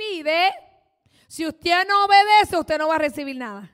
pide, 0.00 0.52
si 1.28 1.46
usted 1.46 1.86
no 1.86 2.06
obedece, 2.06 2.56
usted 2.56 2.78
no 2.78 2.88
va 2.88 2.96
a 2.96 2.98
recibir 2.98 3.36
nada. 3.36 3.70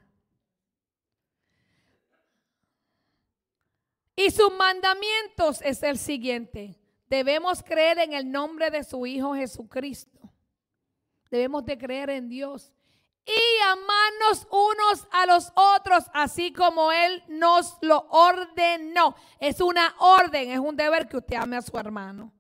Y 4.17 4.31
sus 4.31 4.53
mandamientos 4.53 5.61
es 5.62 5.83
el 5.83 5.99
siguiente. 5.99 6.81
Debemos 7.08 7.62
creer 7.62 7.99
en 7.99 8.15
el 8.15 8.31
nombre 8.31 8.71
de 8.71 8.83
su 8.83 9.07
Hijo 9.07 9.35
Jesucristo. 9.35 10.19
Debemos 11.31 11.65
de 11.65 11.76
creer 11.76 12.11
en 12.11 12.29
Dios 12.29 12.72
y 13.27 13.63
amarnos 13.63 14.47
unos 14.51 15.06
a 15.11 15.27
los 15.27 15.53
otros, 15.54 16.05
así 16.15 16.52
como 16.52 16.93
Él 16.93 17.23
nos 17.29 17.77
lo 17.83 18.06
ordenó. 18.11 19.16
Es 19.38 19.61
una 19.61 19.95
orden, 19.98 20.51
es 20.51 20.59
un 20.59 20.77
deber 20.77 21.09
que 21.09 21.19
usted 21.19 21.37
ame 21.37 21.57
a 21.57 21.63
su 21.63 21.77
hermano. 21.77 22.33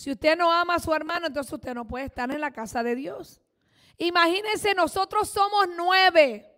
Si 0.00 0.10
usted 0.10 0.34
no 0.34 0.50
ama 0.50 0.76
a 0.76 0.78
su 0.78 0.94
hermano, 0.94 1.26
entonces 1.26 1.52
usted 1.52 1.74
no 1.74 1.86
puede 1.86 2.06
estar 2.06 2.30
en 2.30 2.40
la 2.40 2.50
casa 2.50 2.82
de 2.82 2.94
Dios. 2.94 3.38
Imagínense, 3.98 4.72
nosotros 4.74 5.28
somos 5.28 5.66
nueve. 5.76 6.50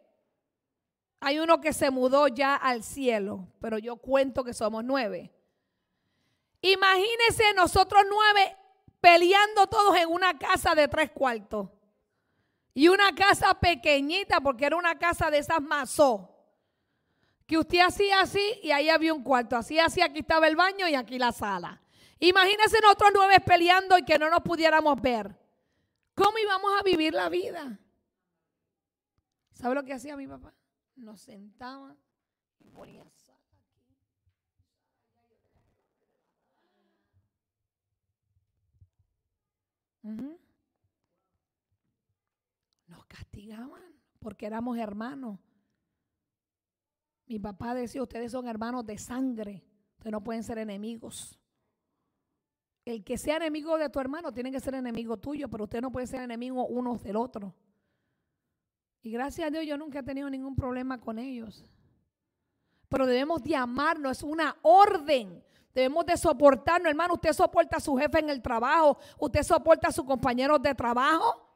Hay 1.19 1.41
uno 1.41 1.61
que 1.61 1.73
se 1.73 1.91
mudó 1.91 2.29
ya 2.29 2.55
al 2.55 2.85
cielo, 2.85 3.49
pero 3.61 3.79
yo 3.79 3.97
cuento 3.97 4.45
que 4.45 4.55
somos 4.55 4.85
nueve. 4.85 5.33
Imagínense 6.61 7.53
nosotros 7.57 8.05
nueve 8.09 8.57
peleando 9.01 9.67
todos 9.67 9.97
en 9.97 10.09
una 10.09 10.39
casa 10.39 10.77
de 10.77 10.87
tres 10.87 11.11
cuartos. 11.11 11.69
Y 12.75 12.87
una 12.87 13.13
casa 13.13 13.59
pequeñita, 13.59 14.41
porque 14.41 14.67
era 14.67 14.77
una 14.77 14.97
casa 15.01 15.33
de 15.33 15.39
esas 15.39 15.61
mazó. 15.61 16.33
Que 17.49 17.59
usted 17.59 17.81
hacía 17.81 18.21
así 18.21 18.61
y 18.63 18.71
ahí 18.71 18.89
había 18.89 19.13
un 19.13 19.25
cuarto. 19.25 19.57
Así, 19.57 19.81
así, 19.81 20.01
aquí 20.01 20.21
estaba 20.21 20.47
el 20.47 20.55
baño 20.55 20.87
y 20.87 20.95
aquí 20.95 21.19
la 21.19 21.33
sala. 21.33 21.82
Imagínense 22.25 22.79
nosotros 22.81 23.11
nueve 23.13 23.41
peleando 23.41 23.99
y 23.99 24.05
que 24.05 24.17
no 24.17 24.31
nos 24.31 24.43
pudiéramos 24.43 25.01
ver. 25.03 25.37
¿Cómo 26.15 26.39
íbamos 26.39 26.71
a 26.79 26.85
vivir 26.85 27.13
la 27.13 27.29
vida? 27.29 27.81
¿Sabe 29.51 29.75
lo 29.75 29.83
que 29.83 29.93
hacía 29.93 30.17
mi 30.17 30.29
papá? 30.29 30.55
Nos 30.95 31.21
sentaba 31.21 31.97
y 32.61 32.71
ponía 32.71 33.05
sal 33.11 33.35
aquí. 33.59 33.99
Nos 42.87 43.05
castigaban 43.07 44.01
porque 44.21 44.47
éramos 44.47 44.79
hermanos. 44.79 45.41
Mi 47.27 47.41
papá 47.41 47.75
decía, 47.75 48.01
ustedes 48.01 48.31
son 48.31 48.47
hermanos 48.47 48.87
de 48.87 48.97
sangre, 48.97 49.67
ustedes 49.97 50.13
no 50.13 50.23
pueden 50.23 50.45
ser 50.45 50.59
enemigos. 50.59 51.42
El 52.85 53.05
que 53.05 53.17
sea 53.17 53.37
enemigo 53.37 53.79
de 53.79 53.89
tu 53.89 54.01
hermano 54.01 54.33
tiene 54.33 54.51
que 54.51 54.59
ser 54.59 54.75
enemigo 54.75 55.17
tuyo, 55.17 55.49
pero 55.49 55.65
usted 55.65 55.81
no 55.81 55.93
puede 55.93 56.07
ser 56.07 56.23
enemigo 56.23 56.67
uno 56.67 56.97
del 56.99 57.17
otro. 57.17 57.55
Y 59.03 59.11
gracias 59.13 59.49
a 59.49 59.51
Dios 59.51 59.65
yo 59.67 59.77
nunca 59.77 60.01
he 60.01 60.03
tenido 60.03 60.29
ningún 60.29 60.57
problema 60.57 61.01
con 61.01 61.19
ellos. 61.19 61.65
Pero 62.89 63.07
debemos 63.07 63.43
de 63.43 63.57
amarnos, 63.57 64.19
es 64.19 64.23
una 64.23 64.57
orden. 64.63 65.43
Debemos 65.75 66.05
de 66.07 66.17
soportarnos, 66.17 66.91
hermano. 66.91 67.15
Usted 67.15 67.33
soporta 67.33 67.79
a 67.79 67.81
su 67.81 67.97
jefe 67.97 68.19
en 68.19 68.31
el 68.31 68.43
trabajo, 68.43 68.99
usted 69.19 69.43
soporta 69.43 69.89
a 69.89 69.93
sus 69.93 70.05
compañeros 70.05 70.61
de 70.61 70.75
trabajo. 70.75 71.49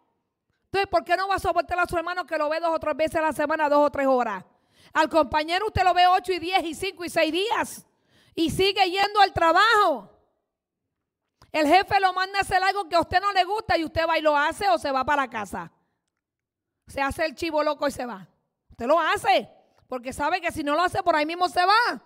Entonces, 0.67 0.89
¿por 0.89 1.05
qué 1.05 1.17
no 1.17 1.29
va 1.29 1.35
a 1.37 1.39
soportar 1.39 1.79
a 1.79 1.87
su 1.87 1.97
hermano 1.97 2.25
que 2.25 2.39
lo 2.39 2.49
ve 2.49 2.59
dos 2.59 2.71
o 2.75 2.79
tres 2.79 2.97
veces 2.97 3.17
a 3.17 3.23
la 3.23 3.33
semana, 3.33 3.69
dos 3.69 3.87
o 3.87 3.91
tres 3.91 4.07
horas? 4.07 4.45
Al 4.93 5.09
compañero 5.09 5.67
usted 5.67 5.85
lo 5.85 5.93
ve 5.93 6.07
ocho 6.07 6.33
y 6.33 6.39
diez 6.39 6.65
y 6.65 6.75
cinco 6.75 7.05
y 7.05 7.11
seis 7.11 7.33
días 7.33 7.87
y 8.35 8.51
sigue 8.51 8.91
yendo 8.91 9.21
al 9.21 9.33
trabajo. 9.33 10.16
El 11.53 11.67
jefe 11.67 12.01
lo 12.01 12.13
manda 12.13 12.39
a 12.39 12.43
hacer 12.43 12.63
algo 12.63 12.89
que 12.89 12.97
a 12.97 13.01
usted 13.01 13.21
no 13.21 13.33
le 13.33 13.45
gusta 13.45 13.79
y 13.79 13.85
usted 13.85 14.07
va 14.07 14.19
y 14.19 14.23
lo 14.23 14.37
hace 14.37 14.69
o 14.69 14.79
se 14.79 14.91
va 14.91 15.05
para 15.05 15.29
casa. 15.29 15.71
Se 16.87 17.01
hace 17.01 17.25
el 17.25 17.35
chivo 17.35 17.63
loco 17.63 17.87
y 17.89 17.91
se 17.91 18.05
va. 18.05 18.29
Usted 18.71 18.87
lo 18.87 19.01
hace 19.01 19.49
porque 19.89 20.13
sabe 20.13 20.41
que 20.41 20.53
si 20.53 20.63
no 20.63 20.75
lo 20.75 20.83
hace 20.83 21.03
por 21.03 21.17
ahí 21.17 21.27
mismo 21.27 21.49
se 21.49 21.65
va. 21.65 22.03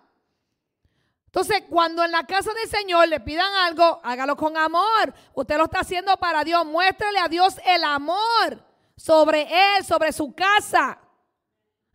Entonces, 1.26 1.62
cuando 1.68 2.04
en 2.04 2.10
la 2.10 2.24
casa 2.26 2.52
del 2.52 2.68
Señor 2.68 3.06
le 3.06 3.20
pidan 3.20 3.52
algo, 3.54 4.00
hágalo 4.02 4.36
con 4.36 4.56
amor. 4.56 5.14
Usted 5.32 5.56
lo 5.58 5.64
está 5.64 5.80
haciendo 5.80 6.16
para 6.16 6.42
Dios. 6.42 6.66
Muéstrele 6.66 7.20
a 7.20 7.28
Dios 7.28 7.56
el 7.64 7.84
amor 7.84 8.64
sobre 8.96 9.42
Él, 9.76 9.84
sobre 9.84 10.12
su 10.12 10.34
casa. 10.34 10.98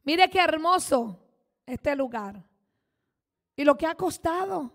Mire 0.03 0.29
qué 0.29 0.39
hermoso 0.39 1.19
este 1.65 1.95
lugar. 1.97 2.41
Y 3.57 3.65
lo 3.65 3.75
que 3.75 3.85
ha 3.87 3.95
costado. 3.95 4.71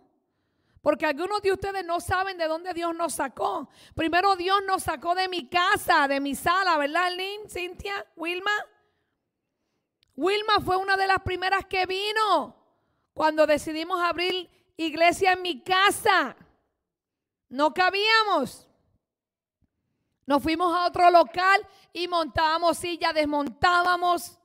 Porque 0.82 1.06
algunos 1.06 1.42
de 1.42 1.52
ustedes 1.52 1.84
no 1.84 2.00
saben 2.00 2.38
de 2.38 2.48
dónde 2.48 2.72
Dios 2.72 2.94
nos 2.94 3.14
sacó. 3.14 3.68
Primero 3.94 4.34
Dios 4.36 4.60
nos 4.66 4.84
sacó 4.84 5.14
de 5.14 5.28
mi 5.28 5.48
casa, 5.48 6.08
de 6.08 6.20
mi 6.20 6.34
sala, 6.34 6.78
¿verdad, 6.78 7.10
Lynn, 7.14 7.48
Cintia, 7.48 8.06
Wilma? 8.16 8.50
Wilma 10.16 10.60
fue 10.64 10.76
una 10.76 10.96
de 10.96 11.06
las 11.06 11.20
primeras 11.22 11.66
que 11.66 11.86
vino 11.86 12.56
cuando 13.12 13.46
decidimos 13.46 14.00
abrir 14.02 14.48
iglesia 14.76 15.32
en 15.32 15.42
mi 15.42 15.62
casa. 15.62 16.36
No 17.48 17.74
cabíamos. 17.74 18.66
Nos 20.24 20.42
fuimos 20.42 20.74
a 20.74 20.86
otro 20.86 21.10
local 21.10 21.66
y 21.92 22.08
montábamos 22.08 22.78
silla, 22.78 23.12
desmontábamos 23.12 24.38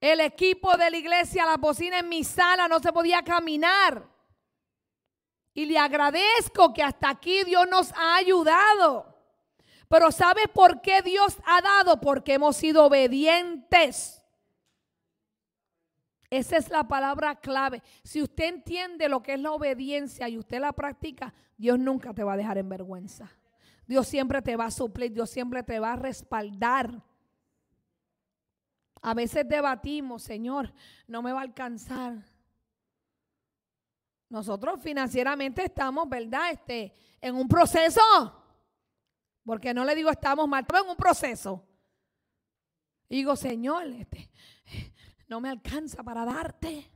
el 0.00 0.20
equipo 0.20 0.76
de 0.76 0.90
la 0.90 0.96
iglesia, 0.96 1.46
la 1.46 1.56
bocina 1.56 1.98
en 1.98 2.08
mi 2.08 2.22
sala, 2.22 2.68
no 2.68 2.78
se 2.80 2.92
podía 2.92 3.22
caminar. 3.22 4.15
Y 5.56 5.64
le 5.64 5.78
agradezco 5.78 6.74
que 6.74 6.82
hasta 6.82 7.08
aquí 7.08 7.42
Dios 7.44 7.66
nos 7.70 7.90
ha 7.92 8.16
ayudado. 8.16 9.06
Pero 9.88 10.12
¿sabe 10.12 10.48
por 10.52 10.82
qué 10.82 11.00
Dios 11.00 11.38
ha 11.46 11.62
dado? 11.62 11.98
Porque 11.98 12.34
hemos 12.34 12.58
sido 12.58 12.84
obedientes. 12.84 14.22
Esa 16.28 16.58
es 16.58 16.68
la 16.68 16.86
palabra 16.86 17.36
clave. 17.36 17.82
Si 18.02 18.22
usted 18.22 18.44
entiende 18.44 19.08
lo 19.08 19.22
que 19.22 19.32
es 19.32 19.40
la 19.40 19.52
obediencia 19.52 20.28
y 20.28 20.36
usted 20.36 20.60
la 20.60 20.74
practica, 20.74 21.32
Dios 21.56 21.78
nunca 21.78 22.12
te 22.12 22.22
va 22.22 22.34
a 22.34 22.36
dejar 22.36 22.58
en 22.58 22.68
vergüenza. 22.68 23.32
Dios 23.86 24.06
siempre 24.06 24.42
te 24.42 24.56
va 24.56 24.66
a 24.66 24.70
suplir, 24.70 25.10
Dios 25.10 25.30
siempre 25.30 25.62
te 25.62 25.80
va 25.80 25.94
a 25.94 25.96
respaldar. 25.96 27.02
A 29.00 29.14
veces 29.14 29.48
debatimos, 29.48 30.22
Señor, 30.22 30.74
no 31.06 31.22
me 31.22 31.32
va 31.32 31.40
a 31.40 31.44
alcanzar. 31.44 32.35
Nosotros 34.28 34.80
financieramente 34.82 35.64
estamos, 35.64 36.08
¿verdad? 36.08 36.50
Este, 36.50 36.92
en 37.20 37.34
un 37.36 37.48
proceso. 37.48 38.00
Porque 39.44 39.72
no 39.72 39.84
le 39.84 39.94
digo 39.94 40.10
estamos 40.10 40.48
mal, 40.48 40.62
estamos 40.62 40.84
en 40.84 40.90
un 40.90 40.96
proceso. 40.96 41.64
digo, 43.08 43.36
Señor, 43.36 43.86
este, 43.86 44.30
no 45.28 45.40
me 45.40 45.48
alcanza 45.48 46.02
para 46.02 46.24
darte. 46.24 46.90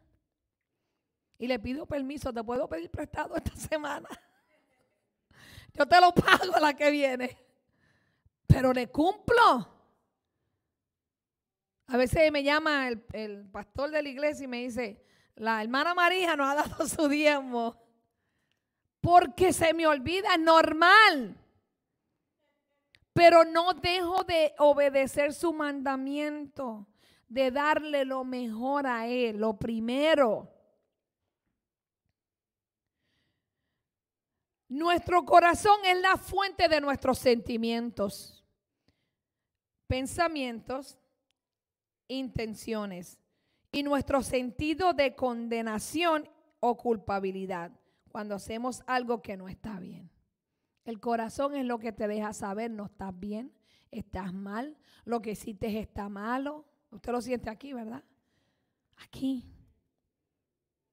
Y 1.38 1.46
le 1.46 1.58
pido 1.58 1.86
permiso, 1.86 2.32
te 2.32 2.42
puedo 2.42 2.68
pedir 2.68 2.90
prestado 2.90 3.36
esta 3.36 3.54
semana. 3.56 4.08
Yo 5.72 5.86
te 5.86 6.00
lo 6.00 6.12
pago 6.12 6.58
la 6.60 6.74
que 6.74 6.90
viene. 6.90 7.38
Pero 8.46 8.72
le 8.72 8.88
cumplo. 8.88 9.76
A 11.86 11.96
veces 11.96 12.30
me 12.30 12.42
llama 12.42 12.88
el, 12.88 13.04
el 13.12 13.48
pastor 13.48 13.90
de 13.90 14.02
la 14.02 14.08
iglesia 14.08 14.44
y 14.44 14.48
me 14.48 14.62
dice, 14.64 15.04
la 15.40 15.62
hermana 15.62 15.94
María 15.94 16.36
no 16.36 16.44
ha 16.44 16.54
dado 16.54 16.86
su 16.86 17.08
diezmo. 17.08 17.74
Porque 19.00 19.54
se 19.54 19.72
me 19.72 19.86
olvida, 19.86 20.36
normal. 20.36 21.34
Pero 23.14 23.44
no 23.44 23.72
dejo 23.72 24.22
de 24.24 24.54
obedecer 24.58 25.32
su 25.32 25.54
mandamiento, 25.54 26.86
de 27.26 27.50
darle 27.50 28.04
lo 28.04 28.22
mejor 28.22 28.86
a 28.86 29.06
Él, 29.06 29.38
lo 29.38 29.58
primero. 29.58 30.46
Nuestro 34.68 35.24
corazón 35.24 35.80
es 35.86 36.00
la 36.02 36.18
fuente 36.18 36.68
de 36.68 36.82
nuestros 36.82 37.18
sentimientos, 37.18 38.44
pensamientos, 39.88 40.98
intenciones 42.06 43.19
y 43.72 43.82
nuestro 43.82 44.22
sentido 44.22 44.92
de 44.92 45.14
condenación 45.14 46.28
o 46.60 46.76
culpabilidad 46.76 47.72
cuando 48.10 48.34
hacemos 48.34 48.82
algo 48.86 49.22
que 49.22 49.36
no 49.36 49.48
está 49.48 49.78
bien. 49.78 50.10
El 50.84 50.98
corazón 50.98 51.54
es 51.54 51.64
lo 51.64 51.78
que 51.78 51.92
te 51.92 52.08
deja 52.08 52.32
saber, 52.32 52.70
no 52.70 52.86
estás 52.86 53.18
bien, 53.18 53.52
estás 53.90 54.32
mal, 54.32 54.76
lo 55.04 55.22
que 55.22 55.32
hiciste 55.32 55.78
está 55.78 56.08
malo. 56.08 56.64
Usted 56.90 57.12
lo 57.12 57.20
siente 57.20 57.50
aquí, 57.50 57.72
¿verdad? 57.72 58.02
Aquí. 58.96 59.46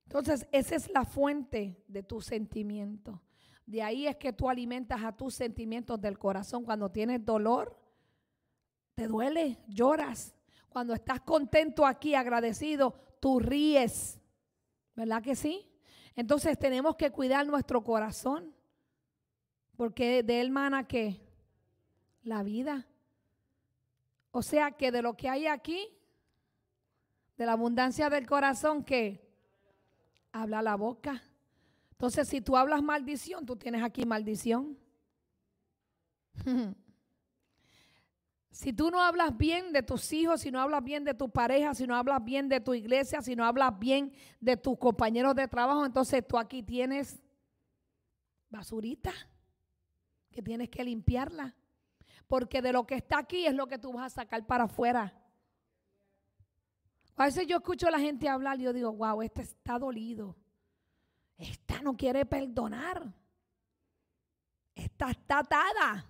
Entonces, 0.03 0.47
esa 0.51 0.75
es 0.75 0.89
la 0.91 1.03
fuente 1.03 1.83
de 1.87 2.03
tu 2.03 2.21
sentimiento. 2.21 3.21
De 3.65 3.81
ahí 3.81 4.07
es 4.07 4.15
que 4.15 4.31
tú 4.31 4.49
alimentas 4.49 5.03
a 5.03 5.11
tus 5.11 5.33
sentimientos 5.33 5.99
del 5.99 6.17
corazón. 6.17 6.63
Cuando 6.63 6.89
tienes 6.89 7.25
dolor, 7.25 7.77
te 8.95 9.07
duele, 9.07 9.59
lloras, 9.67 10.36
cuando 10.69 10.93
estás 10.93 11.21
contento 11.21 11.85
aquí, 11.85 12.15
agradecido, 12.15 12.93
tú 13.19 13.39
ríes. 13.39 14.19
¿Verdad 14.95 15.21
que 15.21 15.35
sí? 15.35 15.67
Entonces 16.15 16.57
tenemos 16.57 16.95
que 16.95 17.11
cuidar 17.11 17.45
nuestro 17.45 17.83
corazón. 17.83 18.53
Porque 19.75 20.23
de 20.23 20.41
él 20.41 20.49
mana 20.49 20.87
que 20.87 21.21
la 22.23 22.43
vida. 22.43 22.87
O 24.31 24.41
sea 24.41 24.71
que 24.71 24.91
de 24.91 25.01
lo 25.01 25.15
que 25.15 25.29
hay 25.29 25.47
aquí, 25.47 25.87
de 27.37 27.45
la 27.45 27.53
abundancia 27.53 28.09
del 28.09 28.25
corazón, 28.25 28.83
que 28.83 29.27
habla 30.31 30.61
la 30.61 30.75
boca. 30.75 31.23
Entonces, 31.91 32.27
si 32.27 32.41
tú 32.41 32.57
hablas 32.57 32.83
maldición, 32.83 33.45
tú 33.45 33.55
tienes 33.55 33.83
aquí 33.83 34.05
maldición. 34.05 34.77
Si 38.57 38.73
tú 38.73 38.89
no 38.89 39.03
hablas 39.03 39.37
bien 39.37 39.71
de 39.71 39.83
tus 39.83 40.11
hijos, 40.11 40.41
si 40.41 40.49
no 40.49 40.59
hablas 40.59 40.83
bien 40.83 41.03
de 41.03 41.13
tu 41.13 41.29
pareja, 41.29 41.75
si 41.75 41.85
no 41.85 41.95
hablas 41.95 42.23
bien 42.25 42.49
de 42.49 42.59
tu 42.59 42.73
iglesia, 42.73 43.21
si 43.21 43.35
no 43.35 43.45
hablas 43.45 43.77
bien 43.77 44.11
de 44.39 44.57
tus 44.57 44.79
compañeros 44.79 45.35
de 45.35 45.47
trabajo, 45.47 45.85
entonces 45.85 46.27
tú 46.27 46.39
aquí 46.39 46.63
tienes 46.63 47.21
basurita 48.49 49.13
que 50.31 50.41
tienes 50.41 50.69
que 50.69 50.83
limpiarla. 50.83 51.53
Porque 52.25 52.63
de 52.63 52.73
lo 52.73 52.87
que 52.87 52.95
está 52.95 53.19
aquí 53.19 53.45
es 53.45 53.53
lo 53.53 53.67
que 53.67 53.77
tú 53.77 53.93
vas 53.93 54.07
a 54.07 54.21
sacar 54.21 54.43
para 54.47 54.63
afuera. 54.63 55.13
A 57.15 57.25
veces 57.25 57.45
yo 57.45 57.57
escucho 57.57 57.87
a 57.87 57.91
la 57.91 57.99
gente 57.99 58.27
hablar 58.27 58.59
y 58.59 58.63
yo 58.63 58.73
digo, 58.73 58.91
wow, 58.91 59.21
este 59.21 59.43
está 59.43 59.77
dolido. 59.77 60.35
Esta 61.37 61.79
no 61.83 61.95
quiere 61.95 62.25
perdonar. 62.25 63.05
Esta 64.73 65.11
está 65.11 65.37
atada. 65.37 66.07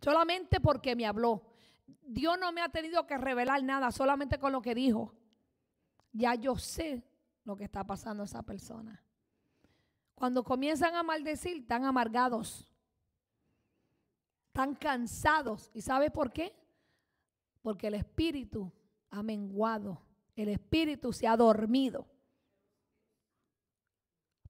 Solamente 0.00 0.58
porque 0.58 0.96
me 0.96 1.06
habló. 1.06 1.51
Dios 2.02 2.38
no 2.38 2.52
me 2.52 2.60
ha 2.60 2.68
tenido 2.68 3.06
que 3.06 3.18
revelar 3.18 3.62
nada, 3.62 3.90
solamente 3.90 4.38
con 4.38 4.52
lo 4.52 4.62
que 4.62 4.74
dijo. 4.74 5.14
Ya 6.12 6.34
yo 6.34 6.56
sé 6.56 7.02
lo 7.44 7.56
que 7.56 7.64
está 7.64 7.84
pasando 7.84 8.22
a 8.22 8.26
esa 8.26 8.42
persona. 8.42 9.02
Cuando 10.14 10.44
comienzan 10.44 10.94
a 10.94 11.02
maldecir, 11.02 11.58
están 11.58 11.84
amargados, 11.84 12.66
están 14.48 14.74
cansados. 14.74 15.70
¿Y 15.74 15.80
sabe 15.80 16.10
por 16.10 16.32
qué? 16.32 16.54
Porque 17.62 17.88
el 17.88 17.94
espíritu 17.94 18.72
ha 19.10 19.22
menguado, 19.22 20.00
el 20.36 20.48
espíritu 20.48 21.12
se 21.12 21.26
ha 21.26 21.36
dormido. 21.36 22.06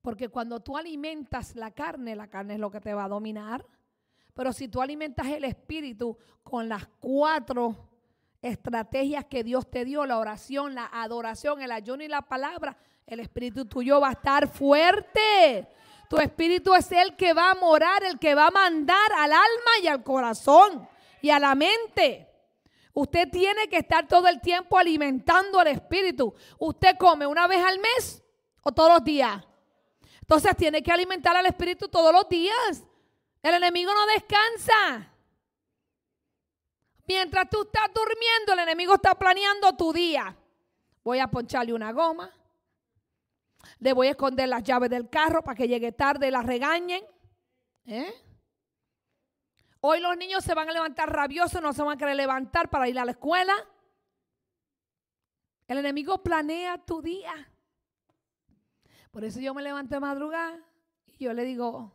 Porque 0.03 0.29
cuando 0.29 0.61
tú 0.61 0.77
alimentas 0.77 1.55
la 1.55 1.71
carne, 1.71 2.17
la 2.17 2.29
carne 2.29 2.55
es 2.55 2.61
lo 2.61 2.71
que 2.71 2.81
te 2.81 2.93
va 2.93 3.05
a 3.05 3.09
dominar. 3.09 3.65
Pero 4.35 4.53
si 4.53 4.69
tú 4.69 4.81
alimentas 4.81 5.27
el 5.27 5.45
espíritu 5.45 6.17
con 6.43 6.69
las 6.69 6.87
cuatro 7.01 7.89
estrategias 8.41 9.25
que 9.27 9.45
Dios 9.45 9.71
te 9.71 9.85
dio, 9.85 10.05
la 10.07 10.19
oración, 10.19 10.75
la 10.75 10.91
adoración, 10.93 11.61
el 11.63 11.71
ayuno 11.71 12.03
y 12.03 12.09
la 12.09 12.23
palabra, 12.23 12.77
el 13.07 13.21
espíritu 13.21 13.67
tuyo 13.67 14.01
va 14.01 14.09
a 14.09 14.13
estar 14.13 14.49
fuerte. 14.49 15.69
Tu 16.09 16.19
espíritu 16.19 16.75
es 16.75 16.91
el 16.93 17.17
que 17.17 17.33
va 17.33 17.51
a 17.51 17.55
morar, 17.55 18.05
el 18.05 18.19
que 18.19 18.35
va 18.35 18.49
a 18.49 18.51
mandar 18.51 19.13
al 19.17 19.33
alma 19.33 19.71
y 19.83 19.87
al 19.87 20.03
corazón 20.03 20.89
y 21.21 21.31
a 21.31 21.39
la 21.39 21.55
mente. 21.55 22.29
Usted 22.95 23.31
tiene 23.31 23.69
que 23.69 23.79
estar 23.79 24.07
todo 24.07 24.29
el 24.29 24.41
tiempo 24.41 24.77
alimentando 24.77 25.59
al 25.59 25.69
espíritu. 25.69 26.35
Usted 26.59 26.97
come 26.99 27.27
una 27.27 27.47
vez 27.47 27.65
al 27.65 27.79
mes 27.79 28.23
o 28.63 28.73
todos 28.73 28.93
los 28.93 29.05
días. 29.05 29.43
Entonces 30.21 30.55
tiene 30.57 30.83
que 30.83 30.93
alimentar 30.93 31.35
al 31.37 31.47
espíritu 31.47 31.89
todos 31.89 32.13
los 32.13 32.29
días. 32.29 32.85
El 33.43 33.55
enemigo 33.55 33.93
no 33.93 34.07
descansa. 34.07 35.13
Mientras 37.07 37.51
tú 37.51 37.63
estás 37.63 37.89
durmiendo, 37.93 38.53
el 38.53 38.61
enemigo 38.61 38.95
está 38.95 39.15
planeando 39.17 39.77
tu 39.77 39.93
día. 39.93 40.37
Voy 41.03 41.19
a 41.19 41.27
poncharle 41.27 41.73
una 41.73 41.93
goma. 41.93 42.33
Le 43.81 43.93
voy 43.93 44.07
a 44.07 44.11
esconder 44.11 44.49
las 44.49 44.63
llaves 44.63 44.91
del 44.91 45.11
carro 45.11 45.43
para 45.43 45.57
que 45.57 45.67
llegue 45.67 45.91
tarde 45.91 46.29
y 46.29 46.31
la 46.31 46.43
regañen. 46.43 47.05
¿Eh? 47.85 48.15
Hoy 49.81 50.01
los 50.01 50.17
niños 50.17 50.45
se 50.45 50.55
van 50.55 50.69
a 50.69 50.73
levantar 50.73 51.13
rabiosos, 51.13 51.61
no 51.61 51.73
se 51.73 51.83
van 51.83 51.97
a 51.97 51.99
querer 51.99 52.15
levantar 52.15 52.71
para 52.71 52.89
ir 52.89 52.97
a 52.99 53.05
la 53.05 53.11
escuela. 53.11 53.55
El 55.67 55.79
enemigo 55.79 56.23
planea 56.23 56.79
tu 56.79 57.03
día. 57.03 57.51
Por 59.11 59.25
eso 59.25 59.41
yo 59.41 59.53
me 59.53 59.63
levanto 59.63 59.97
de 59.97 60.01
madrugada 60.01 60.61
y 61.07 61.25
yo 61.25 61.33
le 61.33 61.45
digo, 61.45 61.93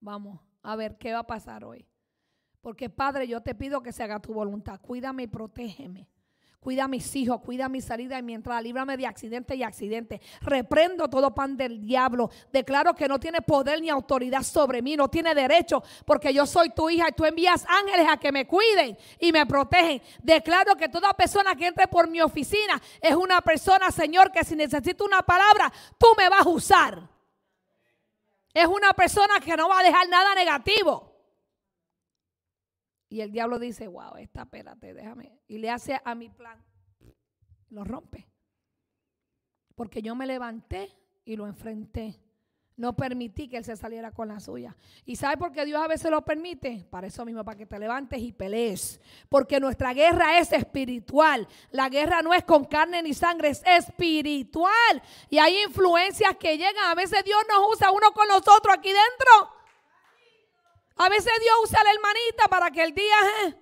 vamos, 0.00 0.40
a 0.62 0.76
ver 0.76 0.96
qué 0.98 1.12
va 1.12 1.20
a 1.20 1.26
pasar 1.26 1.64
hoy. 1.64 1.86
Porque 2.60 2.90
Padre, 2.90 3.26
yo 3.26 3.40
te 3.40 3.54
pido 3.54 3.82
que 3.82 3.92
se 3.92 4.02
haga 4.02 4.20
tu 4.20 4.34
voluntad. 4.34 4.80
Cuídame 4.80 5.24
y 5.24 5.26
protégeme. 5.26 6.08
Cuida 6.60 6.84
a 6.84 6.88
mis 6.88 7.16
hijos, 7.16 7.40
cuida 7.40 7.70
mi 7.70 7.80
salida 7.80 8.18
y 8.18 8.22
mi 8.22 8.34
entrada. 8.34 8.60
Líbrame 8.60 8.98
de 8.98 9.06
accidente 9.06 9.56
y 9.56 9.62
accidente. 9.62 10.20
Reprendo 10.42 11.08
todo 11.08 11.34
pan 11.34 11.56
del 11.56 11.80
diablo. 11.80 12.30
Declaro 12.52 12.94
que 12.94 13.08
no 13.08 13.18
tiene 13.18 13.40
poder 13.40 13.80
ni 13.80 13.88
autoridad 13.88 14.42
sobre 14.42 14.82
mí. 14.82 14.94
No 14.94 15.08
tiene 15.08 15.34
derecho 15.34 15.82
porque 16.04 16.34
yo 16.34 16.44
soy 16.44 16.68
tu 16.68 16.90
hija 16.90 17.08
y 17.08 17.12
tú 17.12 17.24
envías 17.24 17.64
ángeles 17.66 18.06
a 18.10 18.18
que 18.18 18.30
me 18.30 18.46
cuiden 18.46 18.98
y 19.18 19.32
me 19.32 19.46
protegen. 19.46 20.02
Declaro 20.22 20.76
que 20.76 20.90
toda 20.90 21.14
persona 21.14 21.54
que 21.54 21.66
entre 21.66 21.88
por 21.88 22.10
mi 22.10 22.20
oficina 22.20 22.78
es 23.00 23.14
una 23.14 23.40
persona, 23.40 23.90
Señor, 23.90 24.30
que 24.30 24.44
si 24.44 24.54
necesito 24.54 25.06
una 25.06 25.22
palabra, 25.22 25.72
tú 25.96 26.08
me 26.18 26.28
vas 26.28 26.44
a 26.44 26.50
usar. 26.50 27.09
Es 28.52 28.66
una 28.66 28.92
persona 28.92 29.40
que 29.40 29.56
no 29.56 29.68
va 29.68 29.80
a 29.80 29.82
dejar 29.82 30.08
nada 30.08 30.34
negativo. 30.34 31.10
Y 33.08 33.20
el 33.20 33.32
diablo 33.32 33.58
dice, 33.58 33.88
wow, 33.88 34.16
esta, 34.16 34.42
espérate, 34.42 34.94
déjame. 34.94 35.40
Y 35.48 35.58
le 35.58 35.70
hace 35.70 36.00
a 36.04 36.14
mi 36.14 36.28
plan. 36.28 36.64
Lo 37.70 37.84
rompe. 37.84 38.28
Porque 39.74 40.02
yo 40.02 40.14
me 40.14 40.26
levanté 40.26 40.96
y 41.24 41.36
lo 41.36 41.46
enfrenté. 41.46 42.20
No 42.80 42.96
permití 42.96 43.46
que 43.46 43.58
él 43.58 43.64
se 43.66 43.76
saliera 43.76 44.10
con 44.10 44.28
la 44.28 44.40
suya. 44.40 44.74
¿Y 45.04 45.14
sabe 45.14 45.36
por 45.36 45.52
qué 45.52 45.66
Dios 45.66 45.82
a 45.82 45.86
veces 45.86 46.10
lo 46.10 46.24
permite? 46.24 46.86
Para 46.88 47.08
eso 47.08 47.26
mismo, 47.26 47.44
para 47.44 47.58
que 47.58 47.66
te 47.66 47.78
levantes 47.78 48.18
y 48.18 48.32
pelees. 48.32 48.98
Porque 49.28 49.60
nuestra 49.60 49.92
guerra 49.92 50.38
es 50.38 50.50
espiritual. 50.50 51.46
La 51.72 51.90
guerra 51.90 52.22
no 52.22 52.32
es 52.32 52.42
con 52.42 52.64
carne 52.64 53.02
ni 53.02 53.12
sangre, 53.12 53.50
es 53.50 53.62
espiritual. 53.66 55.02
Y 55.28 55.36
hay 55.36 55.62
influencias 55.64 56.34
que 56.38 56.56
llegan. 56.56 56.86
A 56.86 56.94
veces 56.94 57.22
Dios 57.22 57.38
nos 57.50 57.70
usa 57.70 57.90
uno 57.90 58.12
con 58.14 58.26
nosotros 58.28 58.74
aquí 58.74 58.88
dentro. 58.88 59.52
A 60.96 61.10
veces 61.10 61.34
Dios 61.38 61.54
usa 61.64 61.82
a 61.82 61.84
la 61.84 61.90
hermanita 61.90 62.48
para 62.48 62.70
que 62.70 62.82
el 62.82 62.94
día... 62.94 63.16
¿eh? 63.44 63.56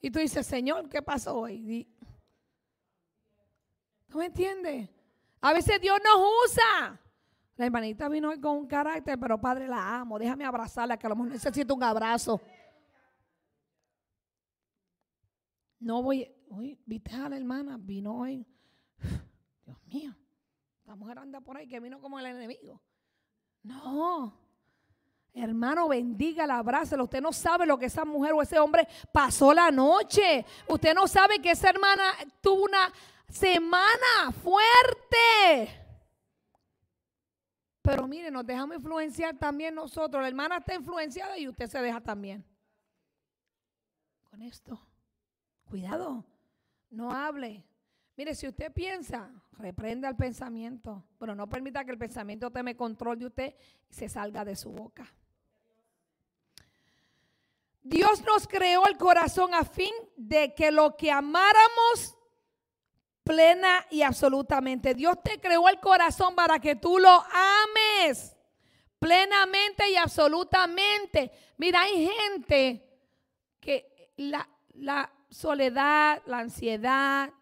Y 0.00 0.10
tú 0.10 0.20
dices, 0.20 0.46
Señor, 0.46 0.88
¿qué 0.88 1.02
pasó 1.02 1.36
hoy? 1.36 1.86
¿No 4.08 4.16
me 4.16 4.24
entiendes? 4.24 4.88
A 5.42 5.52
veces 5.52 5.78
Dios 5.82 5.98
nos 6.02 6.16
usa. 6.46 6.98
La 7.56 7.66
hermanita 7.66 8.08
vino 8.08 8.30
hoy 8.30 8.40
con 8.40 8.56
un 8.56 8.66
carácter, 8.66 9.18
pero 9.18 9.40
padre, 9.40 9.68
la 9.68 10.00
amo. 10.00 10.18
Déjame 10.18 10.44
abrazarla, 10.44 10.96
que 10.96 11.06
a 11.06 11.10
lo 11.10 11.16
mejor 11.16 11.32
necesito 11.32 11.74
un 11.74 11.82
abrazo. 11.82 12.40
No 15.78 16.02
voy. 16.02 16.28
Uy, 16.48 16.78
viste 16.84 17.14
a 17.14 17.28
la 17.28 17.36
hermana, 17.36 17.76
vino 17.78 18.18
hoy. 18.18 18.44
Dios 19.64 19.78
mío, 19.86 20.14
la 20.84 20.96
mujer 20.96 21.18
anda 21.18 21.40
por 21.40 21.56
ahí 21.56 21.68
que 21.68 21.78
vino 21.78 22.00
como 22.00 22.18
el 22.18 22.26
enemigo. 22.26 22.82
No. 23.62 24.36
Hermano, 25.32 25.88
bendiga, 25.88 26.44
abrázalo. 26.44 27.04
Usted 27.04 27.20
no 27.20 27.32
sabe 27.32 27.66
lo 27.66 27.78
que 27.78 27.86
esa 27.86 28.04
mujer 28.04 28.32
o 28.32 28.42
ese 28.42 28.58
hombre 28.58 28.86
pasó 29.12 29.54
la 29.54 29.70
noche. 29.70 30.44
Usted 30.68 30.94
no 30.94 31.06
sabe 31.06 31.40
que 31.40 31.52
esa 31.52 31.70
hermana 31.70 32.04
tuvo 32.40 32.64
una 32.64 32.92
semana 33.28 34.32
fuerte. 34.42 35.83
Pero 37.84 38.08
mire, 38.08 38.30
nos 38.30 38.46
dejamos 38.46 38.76
influenciar 38.76 39.36
también 39.36 39.74
nosotros. 39.74 40.22
La 40.22 40.28
hermana 40.28 40.56
está 40.56 40.74
influenciada 40.74 41.36
y 41.36 41.46
usted 41.46 41.68
se 41.68 41.82
deja 41.82 42.00
también. 42.00 42.42
Con 44.30 44.40
esto, 44.40 44.80
cuidado, 45.66 46.24
no 46.88 47.12
hable. 47.12 47.62
Mire, 48.16 48.34
si 48.34 48.48
usted 48.48 48.72
piensa, 48.72 49.30
reprenda 49.58 50.08
el 50.08 50.16
pensamiento, 50.16 51.04
pero 51.18 51.34
no 51.34 51.46
permita 51.46 51.84
que 51.84 51.90
el 51.90 51.98
pensamiento 51.98 52.50
tome 52.50 52.74
control 52.74 53.18
de 53.18 53.26
usted 53.26 53.54
y 53.90 53.92
se 53.92 54.08
salga 54.08 54.46
de 54.46 54.56
su 54.56 54.70
boca. 54.72 55.06
Dios 57.82 58.24
nos 58.24 58.48
creó 58.48 58.86
el 58.86 58.96
corazón 58.96 59.52
a 59.52 59.62
fin 59.62 59.92
de 60.16 60.54
que 60.54 60.70
lo 60.70 60.96
que 60.96 61.10
amáramos 61.10 62.16
plena 63.24 63.86
y 63.90 64.02
absolutamente. 64.02 64.94
Dios 64.94 65.16
te 65.22 65.40
creó 65.40 65.68
el 65.68 65.80
corazón 65.80 66.34
para 66.34 66.58
que 66.60 66.76
tú 66.76 66.98
lo 66.98 67.08
ames 67.10 68.36
plenamente 68.98 69.90
y 69.90 69.96
absolutamente. 69.96 71.32
Mira, 71.56 71.82
hay 71.82 72.08
gente 72.08 72.86
que 73.58 74.12
la, 74.16 74.48
la 74.74 75.10
soledad, 75.28 76.22
la 76.26 76.38
ansiedad, 76.38 77.32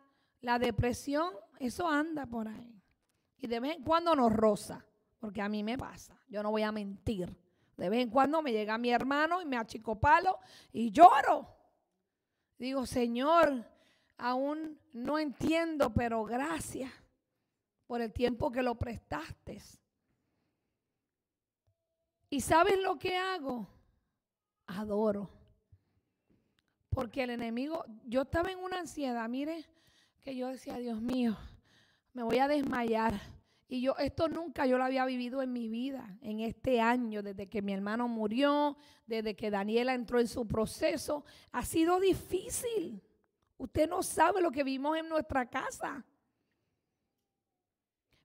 la 0.41 0.59
depresión, 0.59 1.33
eso 1.59 1.89
anda 1.89 2.27
por 2.27 2.49
ahí. 2.49 2.83
Y 3.39 3.49
de 3.49 3.61
vez 3.61 3.77
en 3.77 3.83
cuando 3.83 4.15
nos 4.15 4.33
roza, 4.33 4.85
porque 5.19 5.43
a 5.43 5.49
mí 5.49 5.63
me 5.63 5.77
pasa, 5.77 6.17
yo 6.29 6.43
no 6.43 6.51
voy 6.51 6.63
a 6.63 6.73
mentir. 6.73 7.37
De 7.77 7.89
vez 7.89 8.03
en 8.03 8.11
cuando 8.11 8.43
me 8.43 8.53
llega 8.53 8.79
mi 8.79 8.91
hermano 8.91 9.43
y 9.43 9.47
me 9.47 9.57
achicopalo 9.57 10.39
y 10.73 10.91
lloro. 10.91 11.49
Digo, 12.59 12.87
Señor, 12.87 13.65
aún 14.23 14.79
no 14.93 15.19
entiendo, 15.19 15.93
pero 15.93 16.23
gracias 16.25 16.93
por 17.89 18.01
el 18.01 18.13
tiempo 18.13 18.53
que 18.53 18.63
lo 18.63 18.77
prestaste. 18.77 19.61
¿Y 22.31 22.41
sabes 22.41 22.81
lo 22.81 23.01
que 23.01 23.17
hago? 23.17 23.67
Adoro. 24.67 25.29
Porque 26.89 27.25
el 27.25 27.31
enemigo, 27.31 27.85
yo 28.05 28.23
estaba 28.23 28.53
en 28.53 28.61
una 28.61 28.79
ansiedad, 28.79 29.29
mire, 29.29 29.65
que 30.23 30.37
yo 30.37 30.49
decía, 30.49 30.77
Dios 30.79 31.01
mío, 31.01 31.37
me 32.13 32.23
voy 32.23 32.39
a 32.39 32.47
desmayar. 32.47 33.21
Y 33.67 33.81
yo, 33.81 33.97
esto 33.97 34.29
nunca 34.29 34.67
yo 34.67 34.79
lo 34.79 34.85
había 34.85 35.05
vivido 35.05 35.43
en 35.43 35.53
mi 35.53 35.67
vida, 35.67 36.17
en 36.21 36.41
este 36.41 36.81
año, 36.81 37.25
desde 37.25 37.49
que 37.49 37.61
mi 37.61 37.73
hermano 37.73 38.07
murió, 38.07 38.77
desde 39.05 39.35
que 39.35 39.51
Daniela 39.51 39.95
entró 39.95 40.21
en 40.21 40.29
su 40.29 40.47
proceso. 40.47 41.25
Ha 41.51 41.65
sido 41.65 41.99
difícil. 41.99 43.03
Usted 43.63 43.89
no 43.89 44.03
sabe 44.03 44.43
lo 44.43 44.51
que 44.51 44.65
vimos 44.65 44.97
en 44.99 45.09
nuestra 45.09 45.49
casa. 45.49 46.05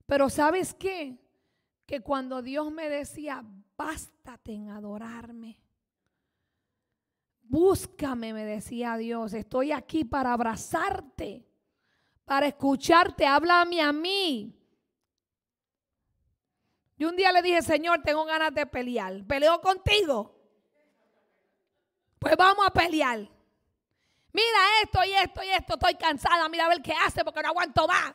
Pero 0.04 0.28
¿sabes 0.28 0.74
qué? 0.74 1.16
Que 1.86 2.00
cuando 2.00 2.42
Dios 2.42 2.72
me 2.72 2.88
decía, 2.88 3.44
bástate 3.76 4.52
en 4.52 4.70
adorarme. 4.70 5.62
Búscame, 7.42 8.32
me 8.32 8.44
decía 8.44 8.96
Dios. 8.96 9.32
Estoy 9.32 9.70
aquí 9.70 10.04
para 10.04 10.32
abrazarte, 10.32 11.46
para 12.24 12.48
escucharte. 12.48 13.24
Háblame 13.24 13.80
a 13.80 13.92
mí. 13.92 14.60
Y 16.96 17.04
un 17.04 17.14
día 17.14 17.30
le 17.30 17.42
dije, 17.42 17.62
Señor, 17.62 18.02
tengo 18.02 18.24
ganas 18.24 18.52
de 18.52 18.66
pelear. 18.66 19.24
¿Peleo 19.24 19.60
contigo? 19.60 20.34
Pues 22.18 22.36
vamos 22.36 22.66
a 22.66 22.72
pelear. 22.72 23.37
Mira 24.38 24.82
esto 24.84 25.04
y 25.04 25.12
esto 25.14 25.42
y 25.42 25.48
esto. 25.48 25.74
Estoy 25.74 25.94
cansada. 25.94 26.48
Mira 26.48 26.66
a 26.66 26.68
ver 26.68 26.80
qué 26.80 26.92
hace 26.92 27.24
porque 27.24 27.42
no 27.42 27.48
aguanto 27.48 27.88
más. 27.88 28.14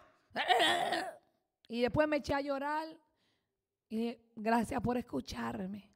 Y 1.67 1.81
después 1.81 2.07
me 2.07 2.17
eché 2.17 2.33
a 2.33 2.41
llorar. 2.41 2.87
Y 3.89 3.97
dije, 3.97 4.21
gracias 4.35 4.81
por 4.81 4.97
escucharme. 4.97 5.91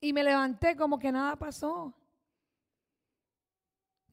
Y 0.00 0.12
me 0.12 0.22
levanté 0.22 0.76
como 0.76 0.98
que 0.98 1.10
nada 1.10 1.34
pasó. 1.36 1.94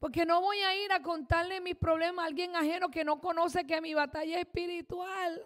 Porque 0.00 0.26
no 0.26 0.40
voy 0.40 0.58
a 0.58 0.74
ir 0.84 0.92
a 0.92 1.00
contarle 1.00 1.60
mis 1.60 1.76
problemas 1.76 2.24
a 2.24 2.26
alguien 2.26 2.56
ajeno 2.56 2.90
que 2.90 3.04
no 3.04 3.20
conoce 3.20 3.64
que 3.66 3.80
mi 3.80 3.94
batalla 3.94 4.36
es 4.36 4.46
espiritual 4.46 5.42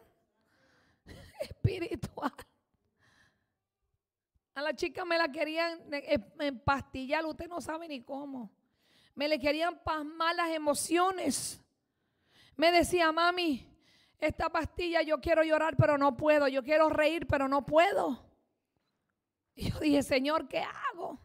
espiritual. 1.40 2.33
A 4.55 4.62
la 4.62 4.75
chica 4.75 5.05
me 5.05 5.17
la 5.17 5.31
querían 5.31 5.81
empastillar, 6.38 7.25
usted 7.25 7.49
no 7.49 7.61
sabe 7.61 7.88
ni 7.88 8.02
cómo. 8.02 8.50
Me 9.20 9.28
le 9.28 9.38
querían 9.38 9.78
pasmar 9.80 10.34
las 10.34 10.48
emociones. 10.48 11.62
Me 12.56 12.72
decía, 12.72 13.12
mami, 13.12 13.70
esta 14.18 14.48
pastilla 14.48 15.02
yo 15.02 15.20
quiero 15.20 15.42
llorar, 15.42 15.76
pero 15.76 15.98
no 15.98 16.16
puedo. 16.16 16.48
Yo 16.48 16.64
quiero 16.64 16.88
reír, 16.88 17.26
pero 17.26 17.46
no 17.46 17.66
puedo. 17.66 18.24
Y 19.54 19.70
yo 19.70 19.78
dije, 19.78 20.02
Señor, 20.02 20.48
¿qué 20.48 20.60
hago? 20.62 21.20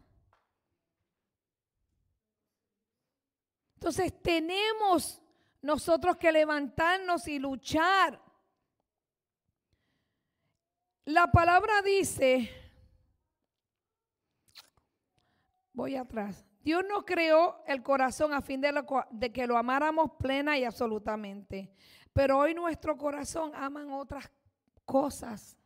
Entonces 3.76 4.12
tenemos 4.20 5.22
nosotros 5.62 6.18
que 6.18 6.30
levantarnos 6.32 7.26
y 7.28 7.38
luchar. 7.38 8.20
La 11.06 11.32
palabra 11.32 11.80
dice, 11.80 12.50
voy 15.72 15.96
atrás, 15.96 16.44
Dios 16.66 16.84
nos 16.88 17.04
creó 17.04 17.62
el 17.64 17.80
corazón 17.80 18.32
a 18.32 18.42
fin 18.42 18.60
de, 18.60 19.32
que 19.32 19.46
lo 19.46 19.56
amáramos 19.56 20.10
plena 20.18 20.58
y 20.58 20.64
absolutamente. 20.64 21.70
Pero 22.12 22.38
hoy 22.38 22.54
nuestro 22.54 22.98
corazón 22.98 23.52
aman 23.54 23.92
otras 23.92 24.28
cosas 24.84 25.56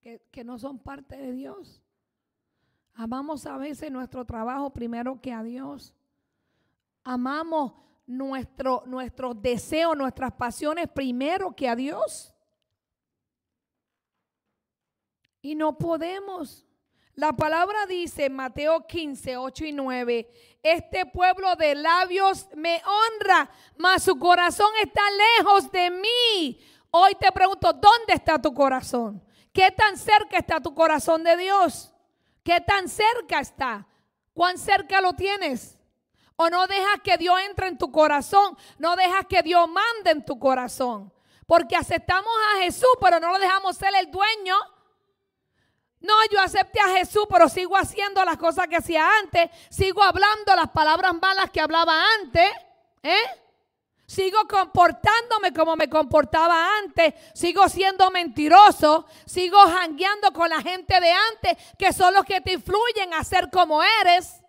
que, 0.00 0.20
que 0.32 0.42
no 0.42 0.58
son 0.58 0.80
parte 0.80 1.16
de 1.16 1.30
Dios. 1.30 1.80
Amamos 2.92 3.46
a 3.46 3.56
veces 3.56 3.88
nuestro 3.88 4.24
trabajo 4.24 4.72
primero 4.72 5.20
que 5.20 5.32
a 5.32 5.44
Dios. 5.44 5.94
Amamos 7.04 7.72
nuestro, 8.08 8.82
nuestros 8.84 9.40
deseos, 9.40 9.96
nuestras 9.96 10.32
pasiones 10.32 10.88
primero 10.92 11.54
que 11.54 11.68
a 11.68 11.76
Dios. 11.76 12.34
Y 15.40 15.54
no 15.54 15.78
podemos. 15.78 16.66
La 17.16 17.32
palabra 17.32 17.86
dice 17.86 18.28
Mateo 18.28 18.86
15, 18.88 19.36
8 19.36 19.64
y 19.66 19.72
9, 19.72 20.30
este 20.64 21.06
pueblo 21.06 21.54
de 21.54 21.76
labios 21.76 22.48
me 22.56 22.82
honra, 22.84 23.48
mas 23.76 24.02
su 24.02 24.18
corazón 24.18 24.70
está 24.82 25.02
lejos 25.38 25.70
de 25.70 25.90
mí. 25.90 26.60
Hoy 26.90 27.14
te 27.14 27.30
pregunto, 27.30 27.72
¿dónde 27.72 28.14
está 28.14 28.40
tu 28.42 28.52
corazón? 28.52 29.22
¿Qué 29.52 29.70
tan 29.70 29.96
cerca 29.96 30.38
está 30.38 30.60
tu 30.60 30.74
corazón 30.74 31.22
de 31.22 31.36
Dios? 31.36 31.92
¿Qué 32.42 32.60
tan 32.60 32.88
cerca 32.88 33.38
está? 33.38 33.86
¿Cuán 34.32 34.58
cerca 34.58 35.00
lo 35.00 35.12
tienes? 35.12 35.78
¿O 36.34 36.50
no 36.50 36.66
dejas 36.66 37.00
que 37.04 37.16
Dios 37.16 37.38
entre 37.48 37.68
en 37.68 37.78
tu 37.78 37.92
corazón? 37.92 38.56
¿No 38.76 38.96
dejas 38.96 39.26
que 39.28 39.40
Dios 39.42 39.68
mande 39.68 40.10
en 40.10 40.24
tu 40.24 40.36
corazón? 40.40 41.12
Porque 41.46 41.76
aceptamos 41.76 42.32
a 42.54 42.62
Jesús, 42.62 42.90
pero 43.00 43.20
no 43.20 43.30
lo 43.30 43.38
dejamos 43.38 43.76
ser 43.76 43.94
el 43.94 44.10
dueño 44.10 44.56
no, 46.04 46.12
yo 46.30 46.38
acepté 46.38 46.80
a 46.80 46.98
Jesús, 46.98 47.24
pero 47.30 47.48
sigo 47.48 47.78
haciendo 47.78 48.22
las 48.26 48.36
cosas 48.36 48.68
que 48.68 48.76
hacía 48.76 49.08
antes. 49.20 49.50
Sigo 49.70 50.02
hablando 50.02 50.54
las 50.54 50.68
palabras 50.68 51.14
malas 51.14 51.50
que 51.50 51.62
hablaba 51.62 51.98
antes. 52.20 52.50
¿eh? 53.02 53.22
Sigo 54.04 54.46
comportándome 54.46 55.54
como 55.54 55.76
me 55.76 55.88
comportaba 55.88 56.76
antes. 56.76 57.14
Sigo 57.32 57.66
siendo 57.70 58.10
mentiroso. 58.10 59.06
Sigo 59.24 59.56
jangueando 59.56 60.30
con 60.34 60.50
la 60.50 60.60
gente 60.60 61.00
de 61.00 61.10
antes, 61.10 61.56
que 61.78 61.90
son 61.90 62.12
los 62.12 62.26
que 62.26 62.42
te 62.42 62.52
influyen 62.52 63.14
a 63.14 63.24
ser 63.24 63.48
como 63.50 63.82
eres. 63.82 64.42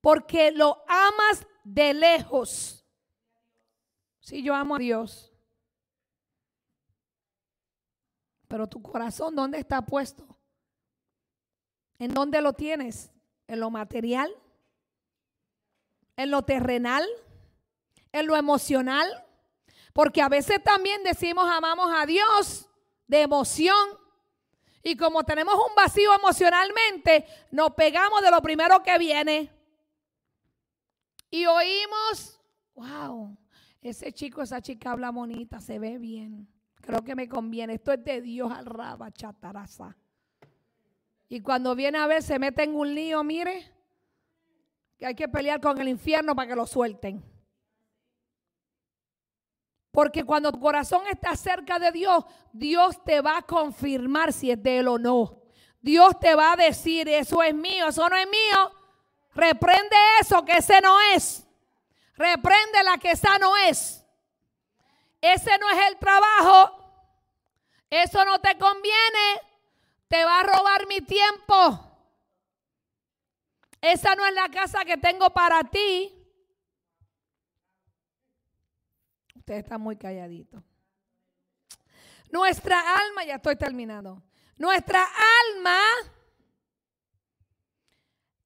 Porque 0.00 0.50
lo 0.50 0.82
amas 0.88 1.46
de 1.62 1.92
lejos. 1.92 2.86
Si 4.20 4.42
yo 4.42 4.54
amo 4.54 4.76
a 4.76 4.78
Dios. 4.78 5.29
Pero 8.50 8.66
tu 8.66 8.82
corazón, 8.82 9.36
¿dónde 9.36 9.60
está 9.60 9.80
puesto? 9.80 10.26
¿En 12.00 12.12
dónde 12.12 12.42
lo 12.42 12.52
tienes? 12.52 13.12
¿En 13.46 13.60
lo 13.60 13.70
material? 13.70 14.28
¿En 16.16 16.32
lo 16.32 16.42
terrenal? 16.42 17.06
¿En 18.10 18.26
lo 18.26 18.34
emocional? 18.34 19.08
Porque 19.92 20.20
a 20.20 20.28
veces 20.28 20.60
también 20.64 21.04
decimos 21.04 21.48
amamos 21.48 21.92
a 21.94 22.04
Dios 22.06 22.68
de 23.06 23.22
emoción. 23.22 23.88
Y 24.82 24.96
como 24.96 25.22
tenemos 25.22 25.54
un 25.54 25.72
vacío 25.76 26.12
emocionalmente, 26.12 27.26
nos 27.52 27.72
pegamos 27.74 28.20
de 28.20 28.32
lo 28.32 28.42
primero 28.42 28.82
que 28.82 28.98
viene. 28.98 29.48
Y 31.30 31.46
oímos, 31.46 32.40
wow, 32.74 33.38
ese 33.80 34.12
chico, 34.12 34.42
esa 34.42 34.60
chica 34.60 34.90
habla 34.90 35.12
bonita, 35.12 35.60
se 35.60 35.78
ve 35.78 35.98
bien. 35.98 36.48
Creo 36.80 37.02
que 37.02 37.14
me 37.14 37.28
conviene. 37.28 37.74
Esto 37.74 37.92
es 37.92 38.04
de 38.04 38.20
Dios 38.20 38.50
al 38.52 38.66
raba, 38.66 39.10
chataraza. 39.10 39.96
Y 41.28 41.40
cuando 41.40 41.74
viene 41.74 41.98
a 41.98 42.06
ver, 42.06 42.22
se 42.22 42.38
mete 42.38 42.64
en 42.64 42.74
un 42.74 42.94
lío, 42.94 43.22
mire, 43.22 43.72
que 44.98 45.06
hay 45.06 45.14
que 45.14 45.28
pelear 45.28 45.60
con 45.60 45.80
el 45.80 45.88
infierno 45.88 46.34
para 46.34 46.48
que 46.48 46.56
lo 46.56 46.66
suelten. 46.66 47.22
Porque 49.90 50.24
cuando 50.24 50.52
tu 50.52 50.60
corazón 50.60 51.02
está 51.10 51.36
cerca 51.36 51.78
de 51.78 51.90
Dios, 51.92 52.24
Dios 52.52 53.02
te 53.04 53.20
va 53.20 53.38
a 53.38 53.42
confirmar 53.42 54.32
si 54.32 54.50
es 54.50 54.62
de 54.62 54.78
Él 54.78 54.88
o 54.88 54.98
no. 54.98 55.42
Dios 55.80 56.18
te 56.20 56.34
va 56.34 56.52
a 56.52 56.56
decir, 56.56 57.08
eso 57.08 57.42
es 57.42 57.54
mío, 57.54 57.88
eso 57.88 58.08
no 58.08 58.16
es 58.16 58.26
mío. 58.26 58.72
Reprende 59.34 59.96
eso, 60.20 60.44
que 60.44 60.58
ese 60.58 60.80
no 60.80 60.96
es. 61.14 61.46
Reprende 62.14 62.84
la 62.84 62.98
que 62.98 63.12
esa 63.12 63.38
no 63.38 63.56
es. 63.56 63.99
Ese 65.20 65.58
no 65.58 65.70
es 65.70 65.88
el 65.88 65.98
trabajo. 65.98 66.76
Eso 67.88 68.24
no 68.24 68.40
te 68.40 68.56
conviene. 68.56 69.40
Te 70.08 70.24
va 70.24 70.40
a 70.40 70.42
robar 70.42 70.86
mi 70.86 71.00
tiempo. 71.00 71.86
Esa 73.80 74.14
no 74.14 74.26
es 74.26 74.34
la 74.34 74.48
casa 74.48 74.84
que 74.84 74.96
tengo 74.96 75.30
para 75.30 75.62
ti. 75.64 76.14
Usted 79.34 79.54
está 79.54 79.78
muy 79.78 79.96
calladito. 79.96 80.62
Nuestra 82.30 82.78
alma, 82.94 83.24
ya 83.24 83.36
estoy 83.36 83.56
terminando. 83.56 84.22
Nuestra 84.56 85.02
alma, 85.54 85.80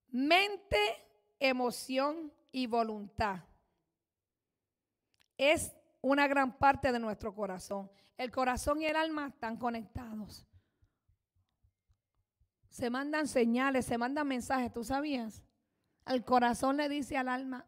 mente, 0.09 1.04
emoción 1.40 2.33
y 2.52 2.66
voluntad 2.66 3.40
es 5.37 5.73
una 6.05 6.29
gran 6.29 6.59
parte 6.59 6.93
de 6.93 6.99
nuestro 6.99 7.35
corazón. 7.35 7.91
El 8.19 8.31
corazón 8.31 8.81
y 8.83 8.85
el 8.85 8.95
alma 8.95 9.29
están 9.29 9.57
conectados. 9.57 10.47
Se 12.69 12.91
mandan 12.91 13.27
señales, 13.27 13.87
se 13.87 13.97
mandan 13.97 14.29
mensajes, 14.29 14.71
¿tú 14.73 14.85
sabías? 14.85 15.43
El 16.07 16.23
corazón 16.23 16.77
le 16.77 16.89
dice 16.91 17.17
al 17.17 17.29
alma, 17.29 17.67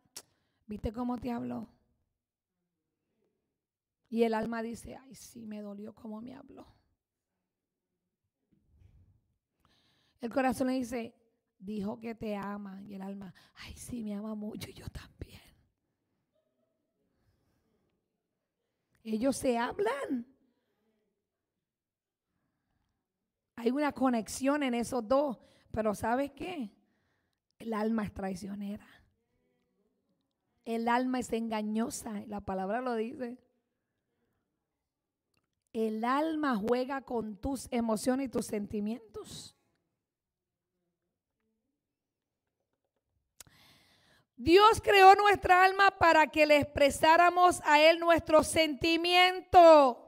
¿viste 0.66 0.92
cómo 0.92 1.16
te 1.18 1.32
habló? 1.32 1.72
Y 4.10 4.24
el 4.24 4.34
alma 4.34 4.62
dice, 4.62 4.96
ay, 4.96 5.14
sí, 5.14 5.46
me 5.46 5.62
dolió 5.62 5.94
cómo 5.94 6.20
me 6.20 6.34
habló. 6.34 6.66
El 10.20 10.30
corazón 10.30 10.66
le 10.66 10.74
dice, 10.74 11.14
dijo 11.58 11.98
que 11.98 12.14
te 12.14 12.36
ama. 12.36 12.82
Y 12.82 12.94
el 12.94 13.02
alma, 13.02 13.32
ay, 13.54 13.74
sí, 13.74 14.02
me 14.02 14.14
ama 14.14 14.34
mucho, 14.34 14.70
yo 14.70 14.86
también. 14.88 15.45
Ellos 19.06 19.36
se 19.36 19.56
hablan. 19.56 20.26
Hay 23.54 23.70
una 23.70 23.92
conexión 23.92 24.64
en 24.64 24.74
esos 24.74 25.06
dos, 25.06 25.38
pero 25.70 25.94
¿sabes 25.94 26.32
qué? 26.32 26.72
El 27.60 27.72
alma 27.72 28.02
es 28.02 28.12
traicionera. 28.12 28.86
El 30.64 30.88
alma 30.88 31.20
es 31.20 31.32
engañosa, 31.32 32.24
la 32.26 32.40
palabra 32.40 32.80
lo 32.80 32.96
dice. 32.96 33.38
El 35.72 36.04
alma 36.04 36.56
juega 36.56 37.02
con 37.02 37.36
tus 37.36 37.68
emociones 37.70 38.26
y 38.26 38.30
tus 38.30 38.46
sentimientos. 38.46 39.55
Dios 44.36 44.82
creó 44.82 45.14
nuestra 45.14 45.64
alma 45.64 45.90
para 45.98 46.26
que 46.26 46.44
le 46.44 46.58
expresáramos 46.58 47.60
a 47.64 47.80
Él 47.80 47.98
nuestro 47.98 48.42
sentimiento. 48.42 50.02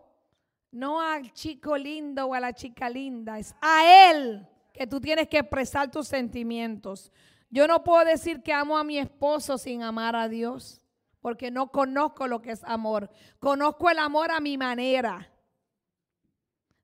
No 0.70 1.00
al 1.00 1.32
chico 1.32 1.78
lindo 1.78 2.26
o 2.26 2.34
a 2.34 2.40
la 2.40 2.52
chica 2.52 2.90
linda, 2.90 3.38
es 3.38 3.54
a 3.62 4.10
Él 4.10 4.46
que 4.74 4.86
tú 4.86 5.00
tienes 5.00 5.28
que 5.28 5.38
expresar 5.38 5.90
tus 5.90 6.06
sentimientos. 6.06 7.10
Yo 7.50 7.66
no 7.66 7.82
puedo 7.82 8.04
decir 8.04 8.42
que 8.42 8.52
amo 8.52 8.76
a 8.76 8.84
mi 8.84 8.98
esposo 8.98 9.56
sin 9.56 9.82
amar 9.82 10.14
a 10.14 10.28
Dios, 10.28 10.82
porque 11.20 11.50
no 11.50 11.72
conozco 11.72 12.28
lo 12.28 12.42
que 12.42 12.52
es 12.52 12.62
amor. 12.64 13.10
Conozco 13.40 13.88
el 13.88 13.98
amor 13.98 14.30
a 14.30 14.40
mi 14.40 14.58
manera. 14.58 15.32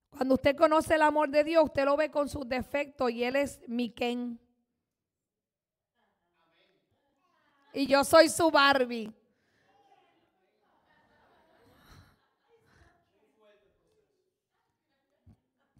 Cuando 0.09 0.35
usted 0.35 0.57
conoce 0.57 0.95
el 0.95 1.03
amor 1.03 1.29
de 1.29 1.45
Dios, 1.45 1.65
usted 1.65 1.85
lo 1.85 1.97
ve 1.97 2.11
con 2.11 2.29
sus 2.29 2.49
defectos 2.49 3.11
y 3.11 3.23
Él 3.25 3.37
es 3.37 3.61
mi 3.69 3.91
Ken. 3.91 4.41
Y 7.75 7.89
yo 7.89 8.05
soy 8.05 8.29
su 8.29 8.53
Barbie. 8.53 9.13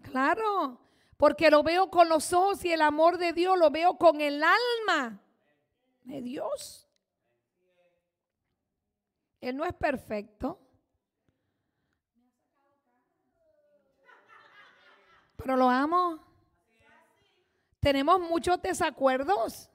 Claro, 0.03 0.81
porque 1.17 1.51
lo 1.51 1.63
veo 1.63 1.91
con 1.91 2.09
los 2.09 2.33
ojos 2.33 2.65
y 2.65 2.73
el 2.73 2.83
amor 2.83 3.17
de 3.17 3.33
Dios 3.33 3.57
lo 3.59 3.71
veo 3.71 3.97
con 3.97 4.21
el 4.21 4.43
alma 4.43 5.21
de 6.03 6.21
Dios. 6.21 6.89
Él 9.41 9.57
no 9.57 9.65
es 9.65 9.75
perfecto. 9.75 10.61
Pero 15.37 15.57
lo 15.57 15.69
amo. 15.69 16.19
Tenemos 17.79 18.21
muchos 18.21 18.61
desacuerdos, 18.63 19.69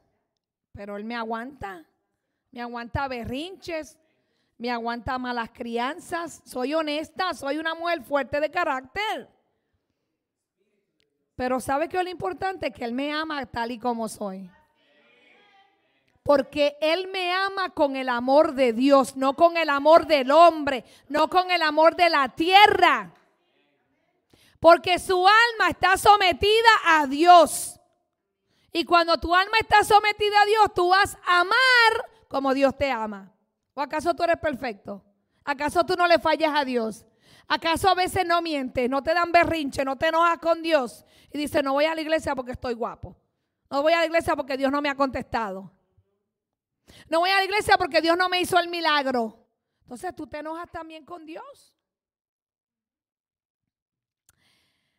pero 0.74 0.98
Él 0.98 1.06
me 1.06 1.16
aguanta. 1.16 1.89
Me 2.52 2.62
aguanta 2.62 3.08
berrinches, 3.08 3.98
me 4.58 4.72
aguanta 4.72 5.18
malas 5.18 5.50
crianzas. 5.52 6.42
Soy 6.46 6.74
honesta, 6.74 7.34
soy 7.34 7.58
una 7.58 7.76
mujer 7.76 8.04
fuerte 8.04 8.40
de 8.40 8.50
carácter. 8.50 9.30
Pero 11.36 11.60
¿sabe 11.60 11.88
qué 11.88 11.98
es 11.98 12.04
lo 12.04 12.10
importante? 12.10 12.72
Que 12.72 12.84
Él 12.84 12.92
me 12.92 13.14
ama 13.14 13.46
tal 13.46 13.72
y 13.72 13.80
como 13.80 14.10
soy. 14.10 14.50
Porque 16.24 16.78
Él 16.82 17.08
me 17.08 17.32
ama 17.32 17.70
con 17.70 17.96
el 17.96 18.10
amor 18.10 18.54
de 18.54 18.74
Dios, 18.74 19.16
no 19.16 19.36
con 19.36 19.56
el 19.56 19.70
amor 19.70 20.06
del 20.06 20.32
hombre, 20.32 20.84
no 21.08 21.30
con 21.30 21.50
el 21.50 21.62
amor 21.62 21.96
de 21.96 22.10
la 22.10 22.28
tierra. 22.30 23.14
Porque 24.60 25.00
su 25.00 25.26
alma 25.26 25.70
está 25.70 25.96
sometida 25.98 26.70
a 26.86 27.08
Dios. 27.08 27.80
Y 28.74 28.84
cuando 28.84 29.18
tu 29.18 29.34
alma 29.34 29.58
está 29.60 29.84
sometida 29.84 30.42
a 30.42 30.46
Dios, 30.46 30.74
tú 30.76 30.90
vas 30.90 31.18
a 31.26 31.40
amar 31.40 32.19
como 32.30 32.54
Dios 32.54 32.78
te 32.78 32.90
ama. 32.90 33.34
¿O 33.74 33.82
acaso 33.82 34.14
tú 34.14 34.24
eres 34.24 34.38
perfecto? 34.38 35.04
¿Acaso 35.44 35.84
tú 35.84 35.96
no 35.98 36.08
le 36.08 36.20
fallas 36.20 36.54
a 36.56 36.64
Dios? 36.64 37.06
¿Acaso 37.48 37.90
a 37.90 37.96
veces 37.96 38.26
no 38.26 38.42
mientes, 38.42 38.90
no 38.90 39.02
te 39.02 39.14
dan 39.14 39.32
berrinche, 39.32 39.84
no 39.84 39.98
te 39.98 40.08
enojas 40.08 40.38
con 40.38 40.62
Dios 40.62 41.04
y 41.34 41.38
dices, 41.40 41.64
no 41.64 41.74
voy 41.74 41.86
a 41.86 41.96
la 41.96 42.02
iglesia 42.02 42.36
porque 42.36 42.52
estoy 42.52 42.76
guapo? 42.76 43.18
No 43.70 43.82
voy 43.82 43.94
a 43.94 44.00
la 44.00 44.06
iglesia 44.06 44.36
porque 44.36 44.56
Dios 44.56 44.72
no 44.72 44.82
me 44.82 44.90
ha 44.90 44.96
contestado. 44.96 45.72
No 47.08 47.20
voy 47.20 47.32
a 47.32 47.38
la 47.38 47.44
iglesia 47.44 47.78
porque 47.78 48.02
Dios 48.02 48.16
no 48.16 48.30
me 48.30 48.40
hizo 48.40 48.60
el 48.60 48.70
milagro. 48.70 49.48
Entonces 49.82 50.16
tú 50.16 50.28
te 50.28 50.38
enojas 50.38 50.70
también 50.72 51.06
con 51.06 51.26
Dios. 51.26 51.76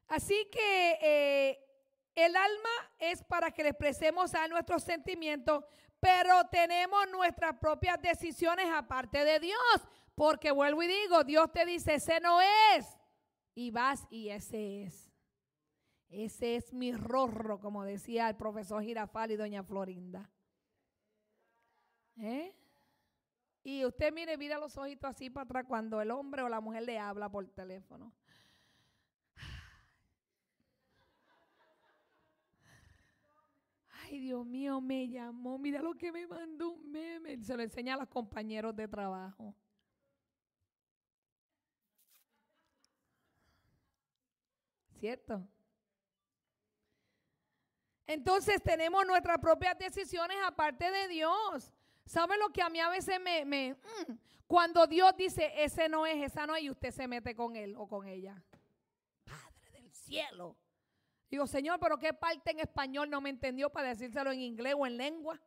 Así 0.08 0.48
que 0.50 0.98
eh, 1.00 1.58
el 2.16 2.34
alma 2.34 2.68
es 2.98 3.22
para 3.22 3.52
que 3.52 3.62
le 3.62 3.68
expresemos 3.68 4.34
a 4.34 4.48
nuestros 4.48 4.82
sentimientos, 4.82 5.64
pero 6.00 6.44
tenemos 6.50 7.08
nuestras 7.10 7.58
propias 7.58 8.00
decisiones 8.00 8.66
aparte 8.72 9.24
de 9.24 9.38
Dios. 9.38 9.58
Porque 10.14 10.50
vuelvo 10.50 10.82
y 10.82 10.86
digo, 10.86 11.24
Dios 11.24 11.52
te 11.52 11.64
dice, 11.64 11.94
ese 11.94 12.20
no 12.20 12.40
es. 12.40 12.86
Y 13.54 13.70
vas 13.70 14.06
y 14.10 14.30
ese 14.30 14.84
es. 14.84 15.10
Ese 16.08 16.56
es 16.56 16.72
mi 16.72 16.92
rorro, 16.92 17.60
como 17.60 17.84
decía 17.84 18.28
el 18.28 18.36
profesor 18.36 18.82
Girafal 18.82 19.30
y 19.30 19.36
doña 19.36 19.62
Florinda. 19.62 20.30
¿Eh? 22.16 22.54
Y 23.62 23.84
usted 23.84 24.12
mire, 24.12 24.36
mira 24.36 24.58
los 24.58 24.76
ojitos 24.76 25.10
así 25.10 25.30
para 25.30 25.44
atrás 25.44 25.64
cuando 25.68 26.00
el 26.00 26.10
hombre 26.10 26.42
o 26.42 26.48
la 26.48 26.60
mujer 26.60 26.82
le 26.82 26.98
habla 26.98 27.30
por 27.30 27.46
teléfono. 27.48 28.12
Ay 34.11 34.18
Dios 34.18 34.44
mío, 34.44 34.81
me 34.81 35.09
llamó, 35.09 35.59
mira 35.59 35.81
lo 35.81 35.94
que 35.94 36.11
me 36.11 36.27
mandó 36.27 36.70
un 36.70 36.90
meme. 36.90 37.42
Se 37.42 37.57
lo 37.57 37.62
enseña 37.62 37.94
a 37.94 37.99
los 37.99 38.09
compañeros 38.09 38.75
de 38.75 38.88
trabajo. 38.88 39.55
¿Cierto? 44.99 45.49
Entonces 48.07 48.61
tenemos 48.62 49.07
nuestras 49.07 49.38
propias 49.38 49.79
decisiones 49.79 50.37
aparte 50.44 50.90
de 50.90 51.09
Dios. 51.09 51.73
¿Sabe 52.05 52.37
lo 52.38 52.51
que 52.51 52.61
a 52.61 52.68
mí 52.68 52.81
a 52.81 52.88
veces 52.88 53.20
me... 53.20 53.75
mm, 53.75 54.12
cuando 54.46 54.87
Dios 54.88 55.16
dice, 55.16 55.53
ese 55.62 55.88
no 55.88 56.05
es, 56.05 56.20
esa 56.25 56.44
no 56.44 56.57
es, 56.57 56.64
y 56.64 56.70
usted 56.70 56.90
se 56.90 57.07
mete 57.07 57.37
con 57.37 57.55
él 57.55 57.77
o 57.77 57.87
con 57.87 58.09
ella. 58.09 58.42
Padre 59.25 59.70
del 59.70 59.92
cielo. 59.92 60.57
Digo, 61.30 61.46
Señor, 61.46 61.78
pero 61.78 61.96
¿qué 61.96 62.12
parte 62.12 62.50
en 62.50 62.58
español 62.58 63.08
no 63.08 63.20
me 63.20 63.30
entendió 63.30 63.70
para 63.70 63.90
decírselo 63.90 64.32
en 64.32 64.40
inglés 64.40 64.74
o 64.76 64.84
en 64.84 64.96
lengua? 64.96 65.40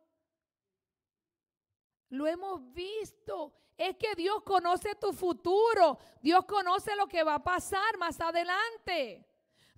Lo 2.08 2.26
hemos 2.26 2.72
visto. 2.72 3.52
Es 3.76 3.96
que 3.96 4.14
Dios 4.14 4.42
conoce 4.44 4.94
tu 4.94 5.12
futuro. 5.12 5.98
Dios 6.22 6.44
conoce 6.46 6.96
lo 6.96 7.06
que 7.06 7.22
va 7.22 7.34
a 7.34 7.44
pasar 7.44 7.98
más 7.98 8.18
adelante. 8.20 9.28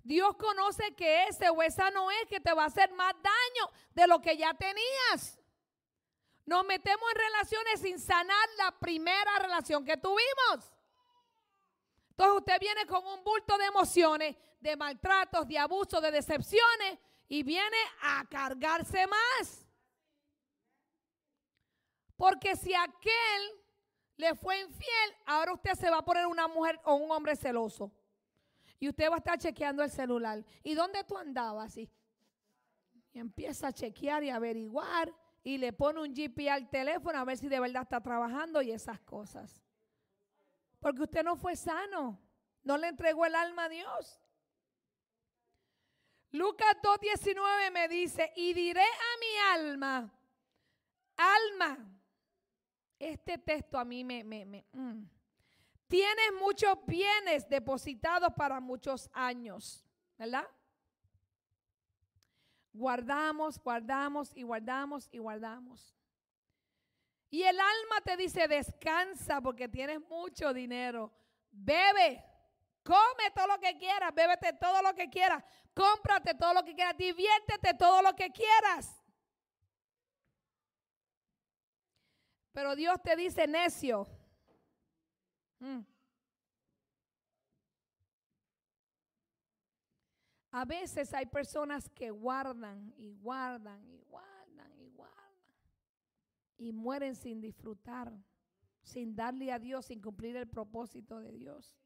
Dios 0.01 0.37
conoce 0.37 0.95
que 0.95 1.25
ese 1.25 1.49
o 1.49 1.61
esa 1.61 1.91
no 1.91 2.09
es 2.09 2.25
que 2.29 2.39
te 2.39 2.53
va 2.53 2.63
a 2.63 2.67
hacer 2.67 2.93
más 2.93 3.13
daño 3.21 3.71
de 3.93 4.07
lo 4.07 4.21
que 4.21 4.37
ya 4.37 4.53
tenías. 4.53 5.37
Nos 6.45 6.63
metemos 6.65 7.03
en 7.11 7.17
relaciones 7.17 7.81
sin 7.81 7.99
sanar 7.99 8.47
la 8.57 8.71
primera 8.79 9.39
relación 9.39 9.83
que 9.83 9.97
tuvimos. 9.97 10.76
Entonces 12.17 12.37
usted 12.39 12.59
viene 12.59 12.87
con 12.87 13.05
un 13.05 13.23
bulto 13.23 13.55
de 13.59 13.65
emociones, 13.65 14.35
de 14.59 14.75
maltratos, 14.75 15.47
de 15.47 15.59
abusos, 15.59 16.01
de 16.01 16.09
decepciones 16.09 16.97
y 17.27 17.43
viene 17.43 17.77
a 18.01 18.25
cargarse 18.27 19.05
más. 19.05 19.67
Porque 22.15 22.55
si 22.55 22.73
aquel 22.73 23.61
le 24.15 24.33
fue 24.33 24.59
infiel, 24.61 25.15
ahora 25.27 25.53
usted 25.53 25.75
se 25.75 25.91
va 25.91 25.99
a 25.99 26.05
poner 26.05 26.25
una 26.25 26.47
mujer 26.47 26.79
o 26.85 26.95
un 26.95 27.11
hombre 27.11 27.35
celoso. 27.35 27.91
Y 28.79 28.89
usted 28.89 29.11
va 29.11 29.15
a 29.15 29.17
estar 29.19 29.37
chequeando 29.37 29.83
el 29.83 29.91
celular. 29.91 30.43
¿Y 30.63 30.73
dónde 30.73 31.03
tú 31.03 31.15
andabas? 31.15 31.77
Y, 31.77 31.87
empieza 33.13 33.67
a 33.67 33.73
chequear 33.73 34.23
y 34.23 34.31
averiguar 34.31 35.13
y 35.43 35.59
le 35.59 35.71
pone 35.71 36.01
un 36.01 36.13
GP 36.13 36.49
al 36.49 36.67
teléfono 36.69 37.19
a 37.19 37.25
ver 37.25 37.37
si 37.37 37.47
de 37.47 37.59
verdad 37.59 37.83
está 37.83 38.01
trabajando 38.01 38.59
y 38.63 38.71
esas 38.71 38.99
cosas. 39.01 39.61
Porque 40.79 41.03
usted 41.03 41.23
no 41.23 41.35
fue 41.35 41.55
sano. 41.55 42.19
No 42.63 42.77
le 42.77 42.87
entregó 42.87 43.25
el 43.25 43.35
alma 43.35 43.65
a 43.65 43.69
Dios. 43.69 44.19
Lucas 46.31 46.75
2.19 46.83 47.71
me 47.71 47.87
dice, 47.87 48.31
y 48.35 48.53
diré 48.53 48.83
a 48.83 49.19
mi 49.19 49.61
alma, 49.61 50.13
alma, 51.15 51.99
este 52.99 53.37
texto 53.37 53.79
a 53.79 53.85
mí 53.85 54.03
me... 54.03 54.23
mm. 54.23 55.09
Tienes 55.87 56.33
muchos 56.37 56.77
bienes 56.85 57.47
depositados 57.47 58.33
para 58.35 58.59
muchos 58.59 59.09
años, 59.13 59.85
¿verdad? 60.17 60.45
Guardamos, 62.73 63.57
guardamos 63.57 64.35
y 64.35 64.43
guardamos 64.43 65.07
y 65.11 65.19
guardamos. 65.19 65.96
Y 67.29 67.43
el 67.43 67.59
alma 67.59 68.01
te 68.03 68.15
dice, 68.15 68.47
descansa 68.47 69.41
porque 69.41 69.67
tienes 69.67 69.99
mucho 70.07 70.53
dinero. 70.53 71.13
Bebe, 71.51 72.23
come 72.83 73.31
todo 73.35 73.47
lo 73.47 73.59
que 73.59 73.77
quieras, 73.77 74.13
bébete 74.13 74.53
todo 74.53 74.81
lo 74.81 74.93
que 74.95 75.09
quieras, 75.09 75.43
cómprate 75.73 76.33
todo 76.35 76.53
lo 76.53 76.63
que 76.63 76.73
quieras, 76.73 76.95
diviértete 76.97 77.73
todo 77.73 78.01
lo 78.01 78.15
que 78.15 78.31
quieras. 78.31 79.03
Pero 82.53 82.75
Dios 82.75 82.97
te 83.03 83.15
dice 83.15 83.45
necio. 83.45 84.07
Mm. 85.59 85.81
A 90.51 90.65
veces 90.65 91.13
hay 91.13 91.25
personas 91.27 91.87
que 91.89 92.09
guardan 92.09 92.93
y 92.97 93.11
guardan 93.11 93.85
y 93.87 93.99
guardan 93.99 93.99
y 93.99 94.01
guardan 94.05 94.36
y 96.57 96.71
mueren 96.71 97.15
sin 97.15 97.39
disfrutar, 97.39 98.13
sin 98.81 99.15
darle 99.15 99.51
a 99.51 99.59
Dios, 99.59 99.85
sin 99.85 100.01
cumplir 100.01 100.35
el 100.35 100.47
propósito 100.47 101.19
de 101.19 101.31
Dios. 101.31 101.77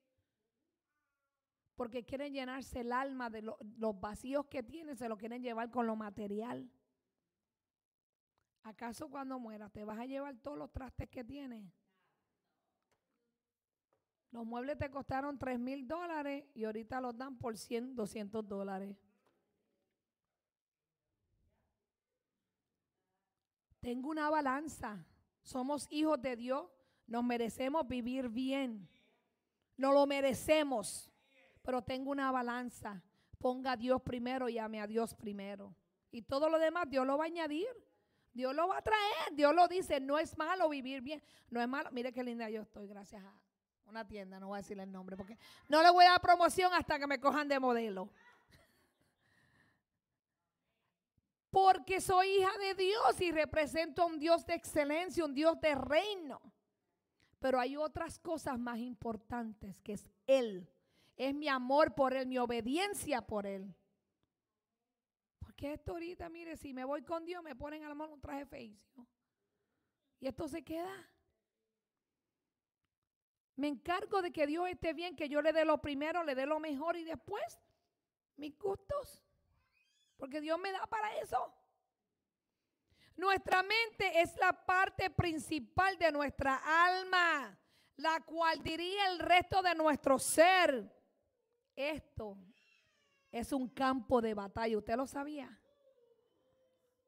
Porque 1.75 2.05
quieren 2.05 2.33
llenarse 2.33 2.81
el 2.81 2.91
alma 2.91 3.29
de 3.29 3.41
los 3.41 3.99
vacíos 3.99 4.45
que 4.47 4.63
tienen, 4.63 4.95
se 4.95 5.09
lo 5.09 5.17
quieren 5.17 5.41
llevar 5.41 5.71
con 5.71 5.87
lo 5.87 5.95
material. 5.95 6.69
¿Acaso 8.63 9.09
cuando 9.09 9.39
mueras 9.39 9.71
te 9.71 9.83
vas 9.83 9.97
a 9.97 10.05
llevar 10.05 10.37
todos 10.37 10.57
los 10.57 10.71
trastes 10.71 11.09
que 11.09 11.23
tienes? 11.23 11.65
Los 14.31 14.45
muebles 14.45 14.77
te 14.77 14.89
costaron 14.89 15.37
3 15.37 15.59
mil 15.59 15.87
dólares 15.87 16.45
y 16.53 16.63
ahorita 16.63 17.01
los 17.01 17.17
dan 17.17 17.37
por 17.37 17.57
100, 17.57 17.95
200 17.95 18.47
dólares. 18.47 18.95
Tengo 23.81 24.09
una 24.09 24.29
balanza. 24.29 25.03
Somos 25.41 25.87
hijos 25.89 26.21
de 26.21 26.35
Dios. 26.35 26.65
Nos 27.07 27.23
merecemos 27.23 27.87
vivir 27.87 28.29
bien. 28.29 28.87
No 29.75 29.91
lo 29.91 30.05
merecemos. 30.05 31.11
Pero 31.61 31.81
tengo 31.81 32.11
una 32.11 32.31
balanza. 32.31 33.03
Ponga 33.39 33.73
a 33.73 33.77
Dios 33.77 34.01
primero 34.01 34.47
y 34.47 34.59
ame 34.59 34.79
a 34.79 34.87
Dios 34.87 35.15
primero. 35.15 35.75
Y 36.11 36.21
todo 36.21 36.47
lo 36.47 36.59
demás 36.59 36.89
Dios 36.89 37.05
lo 37.05 37.17
va 37.17 37.25
a 37.25 37.27
añadir. 37.27 37.67
Dios 38.31 38.55
lo 38.55 38.67
va 38.67 38.77
a 38.77 38.81
traer. 38.81 39.33
Dios 39.33 39.53
lo 39.53 39.67
dice. 39.67 39.99
No 39.99 40.19
es 40.19 40.37
malo 40.37 40.69
vivir 40.69 41.01
bien. 41.01 41.21
No 41.49 41.59
es 41.59 41.67
malo. 41.67 41.89
Mire 41.91 42.13
qué 42.13 42.23
linda 42.23 42.49
yo 42.49 42.61
estoy. 42.61 42.87
Gracias 42.87 43.23
a 43.23 43.33
una 43.91 44.07
tienda, 44.07 44.39
no 44.39 44.47
voy 44.47 44.55
a 44.55 44.61
decirle 44.61 44.83
el 44.83 44.91
nombre 44.91 45.17
porque 45.17 45.37
no 45.67 45.83
le 45.83 45.91
voy 45.91 46.05
a 46.05 46.11
dar 46.11 46.21
promoción 46.21 46.73
hasta 46.73 46.97
que 46.97 47.05
me 47.07 47.19
cojan 47.19 47.47
de 47.47 47.59
modelo. 47.59 48.09
Porque 51.51 51.99
soy 51.99 52.29
hija 52.29 52.57
de 52.59 52.75
Dios 52.75 53.21
y 53.21 53.31
represento 53.31 54.01
a 54.01 54.05
un 54.05 54.17
Dios 54.17 54.45
de 54.45 54.55
excelencia, 54.55 55.25
un 55.25 55.33
Dios 55.33 55.59
de 55.59 55.75
reino. 55.75 56.41
Pero 57.39 57.59
hay 57.59 57.75
otras 57.75 58.17
cosas 58.19 58.57
más 58.57 58.79
importantes 58.79 59.75
que 59.83 59.93
es 59.93 60.09
Él. 60.27 60.67
Es 61.17 61.35
mi 61.35 61.49
amor 61.49 61.93
por 61.93 62.13
Él, 62.13 62.25
mi 62.25 62.37
obediencia 62.37 63.21
por 63.21 63.45
Él. 63.45 63.75
Porque 65.39 65.73
esto 65.73 65.91
ahorita, 65.91 66.29
mire, 66.29 66.55
si 66.55 66.73
me 66.73 66.85
voy 66.85 67.03
con 67.03 67.25
Dios, 67.25 67.43
me 67.43 67.55
ponen 67.55 67.83
a 67.83 67.89
la 67.89 67.95
mano 67.95 68.13
un 68.13 68.21
traje 68.21 68.45
feicio. 68.45 69.07
Y 70.21 70.27
esto 70.27 70.47
se 70.47 70.63
queda. 70.63 71.09
Me 73.57 73.67
encargo 73.67 74.21
de 74.21 74.31
que 74.31 74.47
Dios 74.47 74.69
esté 74.69 74.93
bien, 74.93 75.15
que 75.17 75.27
yo 75.27 75.41
le 75.41 75.51
dé 75.51 75.65
lo 75.65 75.81
primero, 75.81 76.23
le 76.23 76.33
dé 76.33 76.45
lo 76.45 76.59
mejor 76.59 76.95
y 76.95 77.03
después 77.03 77.59
mis 78.37 78.57
gustos. 78.57 79.21
Porque 80.21 80.39
Dios 80.39 80.59
me 80.59 80.71
da 80.71 80.85
para 80.85 81.17
eso. 81.17 81.51
Nuestra 83.15 83.63
mente 83.63 84.21
es 84.21 84.37
la 84.37 84.53
parte 84.53 85.09
principal 85.09 85.97
de 85.97 86.11
nuestra 86.11 86.61
alma, 86.85 87.57
la 87.95 88.19
cual 88.19 88.61
diría 88.61 89.07
el 89.07 89.17
resto 89.17 89.63
de 89.63 89.73
nuestro 89.73 90.19
ser. 90.19 90.95
Esto 91.75 92.37
es 93.31 93.51
un 93.51 93.67
campo 93.69 94.21
de 94.21 94.35
batalla. 94.35 94.77
¿Usted 94.77 94.95
lo 94.95 95.07
sabía? 95.07 95.59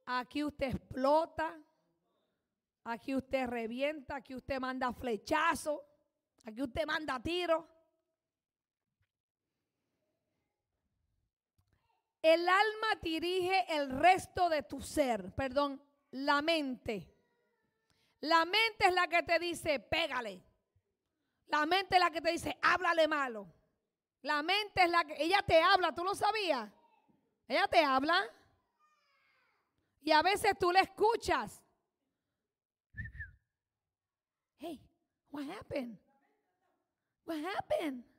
Aquí 0.07 0.43
usted 0.43 0.69
explota, 0.69 1.55
aquí 2.83 3.13
usted 3.13 3.45
revienta, 3.45 4.15
aquí 4.15 4.33
usted 4.33 4.59
manda 4.59 4.91
flechazo. 4.91 5.85
Aquí 6.45 6.63
usted 6.63 6.87
manda 6.87 7.21
tiro. 7.21 7.67
El 12.23 12.47
alma 12.47 12.87
dirige 13.01 13.65
el 13.75 13.89
resto 13.99 14.47
de 14.47 14.63
tu 14.63 14.81
ser, 14.81 15.33
perdón, 15.35 15.83
la 16.11 16.41
mente. 16.41 17.13
La 18.21 18.45
mente 18.45 18.87
es 18.87 18.93
la 18.93 19.09
que 19.09 19.23
te 19.23 19.37
dice, 19.39 19.81
pégale. 19.81 20.41
La 21.47 21.65
mente 21.65 21.97
es 21.97 21.99
la 21.99 22.09
que 22.11 22.21
te 22.21 22.31
dice, 22.31 22.57
háblale 22.61 23.09
malo. 23.09 23.45
La 24.21 24.41
mente 24.41 24.83
es 24.83 24.89
la 24.89 25.03
que, 25.03 25.21
ella 25.21 25.43
te 25.45 25.61
habla, 25.61 25.93
¿tú 25.93 26.01
lo 26.05 26.15
sabías? 26.15 26.71
Ella 27.45 27.67
te 27.67 27.83
habla. 27.83 28.23
Y 29.99 30.13
a 30.13 30.21
veces 30.21 30.53
tú 30.57 30.71
le 30.71 30.79
escuchas. 30.79 31.61
Hey, 34.59 34.81
what 35.29 35.43
happened? 35.49 35.99
What 37.25 37.39
happened? 37.43 38.12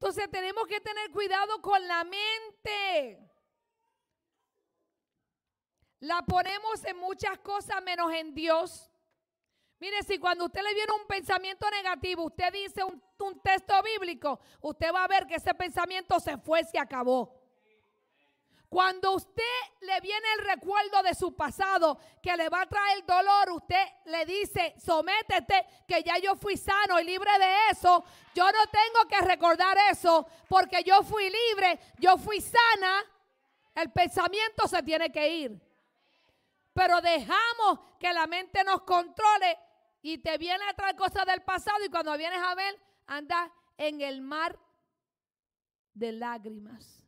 Entonces 0.00 0.30
tenemos 0.30 0.64
que 0.68 0.80
tener 0.80 1.10
cuidado 1.10 1.60
con 1.60 1.86
la 1.88 2.04
mente. 2.04 3.18
La 5.98 6.22
ponemos 6.22 6.84
en 6.84 6.96
muchas 6.98 7.36
cosas 7.38 7.82
menos 7.82 8.12
en 8.12 8.32
Dios. 8.32 8.88
Mire, 9.80 10.04
si 10.04 10.18
cuando 10.18 10.44
usted 10.46 10.62
le 10.62 10.72
viene 10.72 10.92
un 11.00 11.06
pensamiento 11.08 11.68
negativo, 11.70 12.24
usted 12.24 12.52
dice 12.52 12.84
un, 12.84 13.02
texto 13.42 13.74
bíblico, 13.82 14.38
usted 14.60 14.92
va 14.94 15.02
a 15.02 15.08
ver 15.08 15.26
que 15.26 15.34
ese 15.34 15.52
pensamiento 15.54 16.20
se 16.20 16.38
fue, 16.38 16.62
se 16.62 16.78
acabó. 16.78 17.37
Cuando 18.68 19.12
usted 19.12 19.42
le 19.80 19.98
viene 20.00 20.26
el 20.36 20.44
recuerdo 20.44 21.02
de 21.02 21.14
su 21.14 21.34
pasado 21.34 21.98
que 22.22 22.36
le 22.36 22.50
va 22.50 22.62
a 22.62 22.66
traer 22.66 23.04
dolor, 23.06 23.52
usted 23.52 23.82
le 24.04 24.26
dice, 24.26 24.74
sométete, 24.78 25.66
que 25.86 26.02
ya 26.02 26.18
yo 26.18 26.36
fui 26.36 26.58
sano 26.58 27.00
y 27.00 27.04
libre 27.04 27.30
de 27.38 27.70
eso. 27.70 28.04
Yo 28.34 28.44
no 28.44 28.66
tengo 28.66 29.08
que 29.08 29.26
recordar 29.26 29.74
eso 29.90 30.26
porque 30.48 30.82
yo 30.84 31.02
fui 31.02 31.30
libre, 31.30 31.80
yo 31.98 32.18
fui 32.18 32.42
sana. 32.42 33.04
El 33.74 33.90
pensamiento 33.90 34.68
se 34.68 34.82
tiene 34.82 35.10
que 35.10 35.28
ir. 35.28 35.58
Pero 36.74 37.00
dejamos 37.00 37.80
que 37.98 38.12
la 38.12 38.26
mente 38.26 38.62
nos 38.64 38.82
controle 38.82 39.58
y 40.02 40.18
te 40.18 40.36
viene 40.36 40.64
a 40.68 40.74
traer 40.74 40.94
cosas 40.94 41.24
del 41.24 41.40
pasado 41.40 41.82
y 41.86 41.88
cuando 41.88 42.16
vienes 42.18 42.40
a 42.42 42.54
ver, 42.54 42.78
anda 43.06 43.50
en 43.78 44.02
el 44.02 44.20
mar 44.20 44.58
de 45.94 46.12
lágrimas 46.12 47.07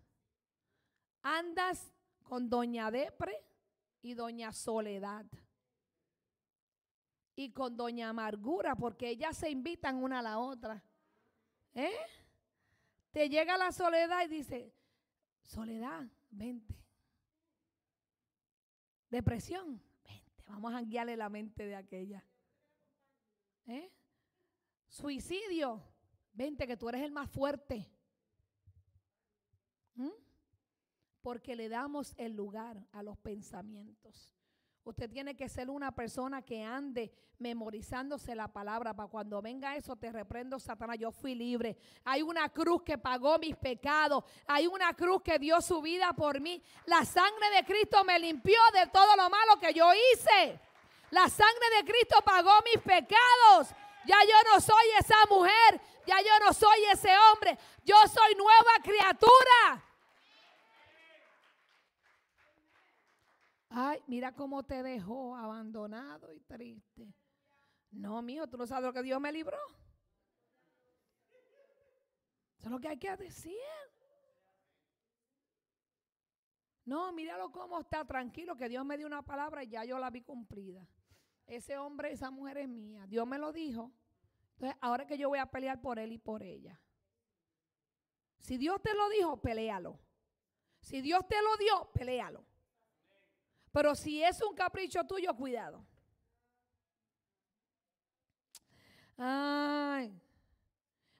andas 1.23 1.93
con 2.23 2.49
doña 2.49 2.91
Depre 2.91 3.45
y 4.03 4.15
doña 4.15 4.53
Soledad. 4.53 5.27
Y 7.37 7.53
con 7.53 7.77
doña 7.77 8.11
Amargura, 8.11 8.77
porque 8.77 9.09
ellas 9.09 9.37
se 9.37 9.51
invitan 9.51 10.03
una 10.03 10.19
a 10.19 10.23
la 10.23 10.39
otra. 10.39 10.83
¿Eh? 11.75 11.93
Te 13.13 13.29
llega 13.29 13.57
la 13.57 13.73
soledad 13.73 14.25
y 14.25 14.29
dice, 14.29 14.75
Soledad, 15.43 16.07
vente. 16.31 16.77
Depresión, 19.09 19.83
vente, 20.05 20.45
vamos 20.47 20.73
a 20.75 20.83
guiarle 20.83 21.17
la 21.17 21.29
mente 21.29 21.67
de 21.67 21.75
aquella. 21.75 22.25
¿Eh? 23.67 23.91
Suicidio, 24.89 25.83
vente 26.33 26.67
que 26.67 26.77
tú 26.77 26.89
eres 26.89 27.03
el 27.03 27.11
más 27.11 27.29
fuerte. 27.29 27.91
¿Mm? 29.95 30.30
Porque 31.23 31.57
le 31.57 31.69
damos 31.69 32.15
el 32.17 32.35
lugar 32.35 32.87
a 32.93 33.03
los 33.03 33.19
pensamientos. 33.19 34.35
Usted 34.83 35.11
tiene 35.11 35.37
que 35.37 35.49
ser 35.49 35.69
una 35.69 35.93
persona 35.93 36.43
que 36.43 36.65
ande 36.65 37.13
memorizándose 37.39 38.35
la 38.35 38.49
palabra 38.49 38.95
para 38.95 39.09
cuando 39.09 39.41
venga 39.43 39.77
eso 39.77 39.97
te 39.97 40.11
reprendo 40.11 40.59
Satanás, 40.59 40.99
yo 40.99 41.11
fui 41.11 41.35
libre. 41.35 41.77
Hay 42.05 42.23
una 42.23 42.49
cruz 42.49 42.83
que 42.83 42.99
pagó 42.99 43.39
mis 43.39 43.57
pecados, 43.57 44.25
hay 44.47 44.67
una 44.67 44.95
cruz 44.95 45.23
que 45.23 45.39
dio 45.39 45.61
su 45.61 45.83
vida 45.83 46.13
por 46.15 46.41
mí. 46.41 46.63
La 46.87 47.05
sangre 47.05 47.51
de 47.57 47.65
Cristo 47.65 48.05
me 48.05 48.19
limpió 48.19 48.59
de 48.73 48.87
todo 48.89 49.17
lo 49.17 49.29
malo 49.29 49.59
que 49.61 49.73
yo 49.75 49.91
hice. 49.93 50.59
La 51.11 51.29
sangre 51.29 51.67
de 51.77 51.85
Cristo 51.85 52.19
pagó 52.25 52.53
mis 52.65 52.83
pecados. 52.83 53.69
Ya 54.07 54.17
yo 54.25 54.51
no 54.51 54.61
soy 54.61 54.87
esa 54.99 55.27
mujer, 55.29 55.81
ya 56.07 56.21
yo 56.21 56.45
no 56.45 56.55
soy 56.55 56.85
ese 56.91 57.11
hombre, 57.17 57.59
yo 57.85 57.97
soy 58.09 58.35
nueva 58.35 58.73
criatura. 58.83 59.85
Ay, 63.71 64.03
mira 64.09 64.35
cómo 64.35 64.65
te 64.65 64.83
dejó 64.83 65.37
abandonado 65.37 66.33
y 66.33 66.41
triste. 66.41 67.15
No, 67.93 68.21
mío, 68.21 68.49
tú 68.49 68.57
no 68.57 68.67
sabes 68.67 68.85
lo 68.85 68.93
que 68.93 69.03
Dios 69.03 69.21
me 69.21 69.33
libró. 69.33 69.59
Eso 72.59 72.69
es 72.69 72.71
lo 72.71 72.81
que 72.81 72.89
hay 72.89 72.99
que 72.99 73.17
decir. 73.17 73.57
No, 76.85 77.13
míralo 77.13 77.53
cómo 77.53 77.81
está 77.81 78.05
tranquilo, 78.05 78.57
que 78.57 78.69
Dios 78.69 78.85
me 78.85 78.99
dio 78.99 79.07
una 79.07 79.25
palabra 79.25 79.63
y 79.63 79.69
ya 79.69 79.85
yo 79.85 79.99
la 80.01 80.11
vi 80.11 80.23
cumplida. 80.23 80.87
Ese 81.47 81.79
hombre, 81.79 82.13
esa 82.13 82.31
mujer 82.31 82.59
es 82.59 82.69
mía. 82.69 83.07
Dios 83.07 83.27
me 83.27 83.39
lo 83.39 83.53
dijo. 83.53 83.93
Entonces, 84.55 84.77
ahora 84.81 85.07
que 85.07 85.17
yo 85.17 85.29
voy 85.29 85.39
a 85.39 85.47
pelear 85.47 85.81
por 85.81 86.01
él 86.01 86.13
y 86.13 86.19
por 86.19 86.43
ella. 86.43 86.81
Si 88.41 88.57
Dios 88.57 88.83
te 88.83 88.95
lo 88.95 89.09
dijo, 89.11 89.41
pelealo. 89.41 90.01
Si 90.81 91.01
Dios 91.01 91.27
te 91.29 91.41
lo 91.41 91.57
dio, 91.57 91.91
pelealo. 91.93 92.50
Pero 93.73 93.95
si 93.95 94.23
es 94.23 94.43
un 94.43 94.55
capricho 94.55 95.05
tuyo, 95.05 95.35
cuidado. 95.35 95.85
Ay. 99.17 100.21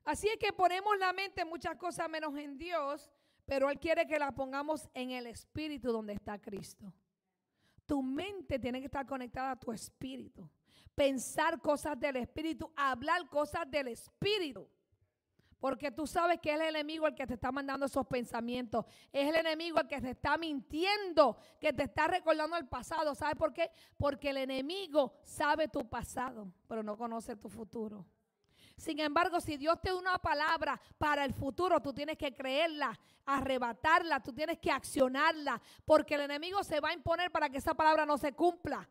Así 0.05 0.29
es 0.29 0.39
que 0.39 0.53
ponemos 0.53 0.99
la 0.99 1.13
mente 1.13 1.43
en 1.43 1.49
muchas 1.49 1.77
cosas 1.77 2.09
menos 2.09 2.37
en 2.37 2.57
Dios, 2.57 3.11
pero 3.45 3.71
Él 3.71 3.79
quiere 3.79 4.07
que 4.07 4.19
la 4.19 4.33
pongamos 4.33 4.89
en 4.95 5.11
el 5.11 5.27
espíritu 5.27 5.93
donde 5.93 6.15
está 6.15 6.39
Cristo. 6.39 6.93
Tu 7.87 8.03
mente 8.03 8.59
tiene 8.59 8.81
que 8.81 8.87
estar 8.87 9.07
conectada 9.07 9.53
a 9.53 9.59
tu 9.59 9.73
espíritu. 9.73 10.49
Pensar 10.95 11.61
cosas 11.61 11.99
del 11.99 12.17
espíritu, 12.17 12.73
hablar 12.75 13.29
cosas 13.29 13.71
del 13.71 13.89
espíritu. 13.89 14.69
Porque 15.61 15.91
tú 15.91 16.07
sabes 16.07 16.41
que 16.41 16.51
es 16.55 16.57
el 16.59 16.67
enemigo 16.69 17.07
el 17.07 17.15
que 17.15 17.27
te 17.27 17.35
está 17.35 17.53
mandando 17.53 17.85
esos 17.85 18.07
pensamientos. 18.07 18.87
Es 19.13 19.29
el 19.29 19.37
enemigo 19.37 19.79
el 19.79 19.87
que 19.87 20.01
te 20.01 20.11
está 20.11 20.39
mintiendo, 20.39 21.37
que 21.61 21.73
te 21.73 21.85
está 21.85 22.09
recordando 22.09 22.57
el 22.57 22.67
pasado. 22.67 23.15
¿Sabes 23.15 23.37
por 23.37 23.53
qué? 23.53 23.71
Porque 23.99 24.31
el 24.31 24.39
enemigo 24.39 25.21
sabe 25.23 25.69
tu 25.69 25.87
pasado, 25.89 26.51
pero 26.67 26.83
no 26.83 26.97
conoce 26.97 27.37
tu 27.37 27.51
futuro. 27.51 28.07
Sin 28.81 28.99
embargo, 28.99 29.39
si 29.41 29.59
Dios 29.59 29.79
te 29.83 29.91
da 29.91 29.97
una 29.97 30.19
palabra 30.19 30.81
para 30.97 31.27
el 31.27 31.35
futuro, 31.35 31.81
tú 31.81 31.93
tienes 31.93 32.17
que 32.17 32.35
creerla, 32.35 32.99
arrebatarla, 33.27 34.21
tú 34.21 34.33
tienes 34.33 34.59
que 34.59 34.71
accionarla, 34.71 35.61
porque 35.85 36.15
el 36.15 36.23
enemigo 36.23 36.65
se 36.65 36.81
va 36.81 36.89
a 36.89 36.95
imponer 36.95 37.31
para 37.31 37.51
que 37.51 37.59
esa 37.59 37.75
palabra 37.75 38.07
no 38.07 38.17
se 38.17 38.33
cumpla. 38.33 38.89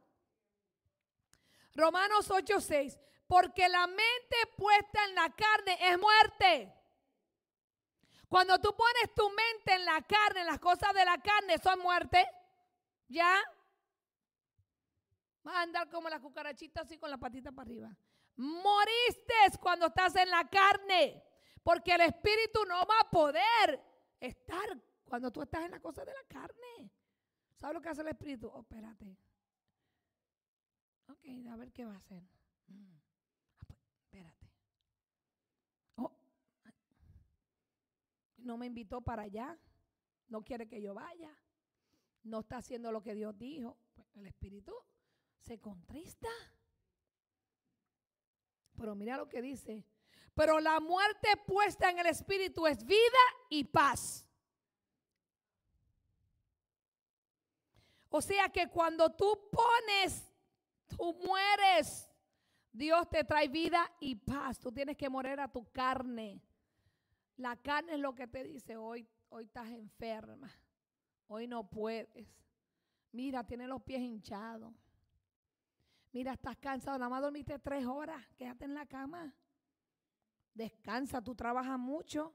Romanos 1.74 2.30
8:6, 2.30 3.00
porque 3.30 3.70
la 3.70 3.86
mente 3.86 4.38
puesta 4.58 5.06
en 5.06 5.14
la 5.14 5.30
carne 5.30 5.78
es 5.80 6.00
muerte. 6.00 6.74
Cuando 8.28 8.58
tú 8.60 8.76
pones 8.76 9.14
tu 9.16 9.30
mente 9.30 9.76
en 9.76 9.86
la 9.86 10.02
carne, 10.02 10.44
las 10.46 10.58
cosas 10.58 10.92
de 10.96 11.06
la 11.06 11.16
carne, 11.20 11.60
son 11.60 11.78
muerte. 11.80 12.28
¿Ya? 13.08 13.40
Vas 15.44 15.56
a 15.58 15.62
andar 15.62 15.88
como 15.92 16.10
la 16.10 16.20
cucarachita 16.20 16.82
así 16.82 16.98
con 16.98 17.12
la 17.12 17.20
patita 17.20 17.52
para 17.52 17.68
arriba. 17.68 17.96
Moriste 18.36 19.60
cuando 19.62 19.86
estás 19.86 20.16
en 20.16 20.32
la 20.32 20.50
carne. 20.50 21.24
Porque 21.62 21.94
el 21.94 22.02
espíritu 22.02 22.66
no 22.66 22.84
va 22.88 23.02
a 23.02 23.10
poder 23.12 23.80
estar 24.20 24.76
cuando 25.06 25.30
tú 25.32 25.44
estás 25.44 25.66
en 25.66 25.72
la 25.72 25.80
cosa 25.80 26.04
de 26.04 26.14
la 26.14 26.24
carne. 26.28 26.92
¿Sabes 27.58 27.76
lo 27.76 27.82
que 27.82 27.90
hace 27.90 28.02
el 28.02 28.08
espíritu? 28.08 28.48
Oh, 28.48 28.62
espérate. 28.62 29.18
Ok, 31.10 31.26
a 31.52 31.56
ver 31.58 31.72
qué 31.72 31.86
va 31.86 31.94
a 31.94 31.98
hacer. 31.98 32.24
Mm. 32.70 33.00
Espérate. 34.12 34.50
Oh, 35.98 36.12
no 38.50 38.58
me 38.58 38.66
invitó 38.66 39.00
para 39.00 39.22
allá. 39.24 39.56
No 40.28 40.44
quiere 40.44 40.68
que 40.68 40.82
yo 40.82 40.96
vaya. 40.96 41.32
No 42.24 42.40
está 42.40 42.58
haciendo 42.58 42.92
lo 42.92 43.04
que 43.04 43.14
Dios 43.14 43.38
dijo. 43.38 43.78
Pues 43.94 44.08
el 44.18 44.26
Espíritu 44.26 44.74
se 45.38 45.60
contrista. 45.60 46.30
Pero 48.76 48.96
mira 48.96 49.18
lo 49.18 49.30
que 49.30 49.44
dice. 49.44 49.86
Pero 50.34 50.60
la 50.60 50.80
muerte 50.80 51.30
puesta 51.46 51.92
en 51.92 52.00
el 52.00 52.08
Espíritu 52.08 52.66
es 52.66 52.84
vida 52.84 53.24
y 53.52 53.66
paz. 53.66 54.26
O 58.10 58.20
sea 58.20 58.50
que 58.50 58.68
cuando 58.68 59.12
tú 59.12 59.48
pones, 59.52 60.28
tú 60.88 61.14
mueres. 61.24 62.10
Dios 62.72 63.08
te 63.12 63.24
trae 63.24 63.48
vida 63.48 63.92
y 64.00 64.16
paz. 64.16 64.58
Tú 64.58 64.72
tienes 64.72 64.98
que 64.98 65.08
morir 65.08 65.40
a 65.40 65.52
tu 65.52 65.72
carne. 65.72 66.42
La 67.40 67.56
carne 67.56 67.94
es 67.94 68.00
lo 68.00 68.14
que 68.14 68.28
te 68.28 68.44
dice 68.44 68.76
hoy, 68.76 69.08
hoy 69.30 69.46
estás 69.46 69.70
enferma. 69.70 70.52
Hoy 71.28 71.48
no 71.48 71.70
puedes. 71.70 72.28
Mira, 73.14 73.46
tienes 73.46 73.70
los 73.70 73.82
pies 73.82 74.02
hinchados. 74.02 74.74
Mira, 76.12 76.34
estás 76.34 76.58
cansado. 76.58 77.00
Nada 77.00 77.10
más 77.10 77.22
dormiste 77.22 77.58
tres 77.58 77.86
horas. 77.86 78.22
Quédate 78.36 78.66
en 78.66 78.74
la 78.74 78.86
cama. 78.86 79.34
Descansa. 80.54 81.22
Tú 81.22 81.34
trabajas 81.34 81.80
mucho. 81.80 82.34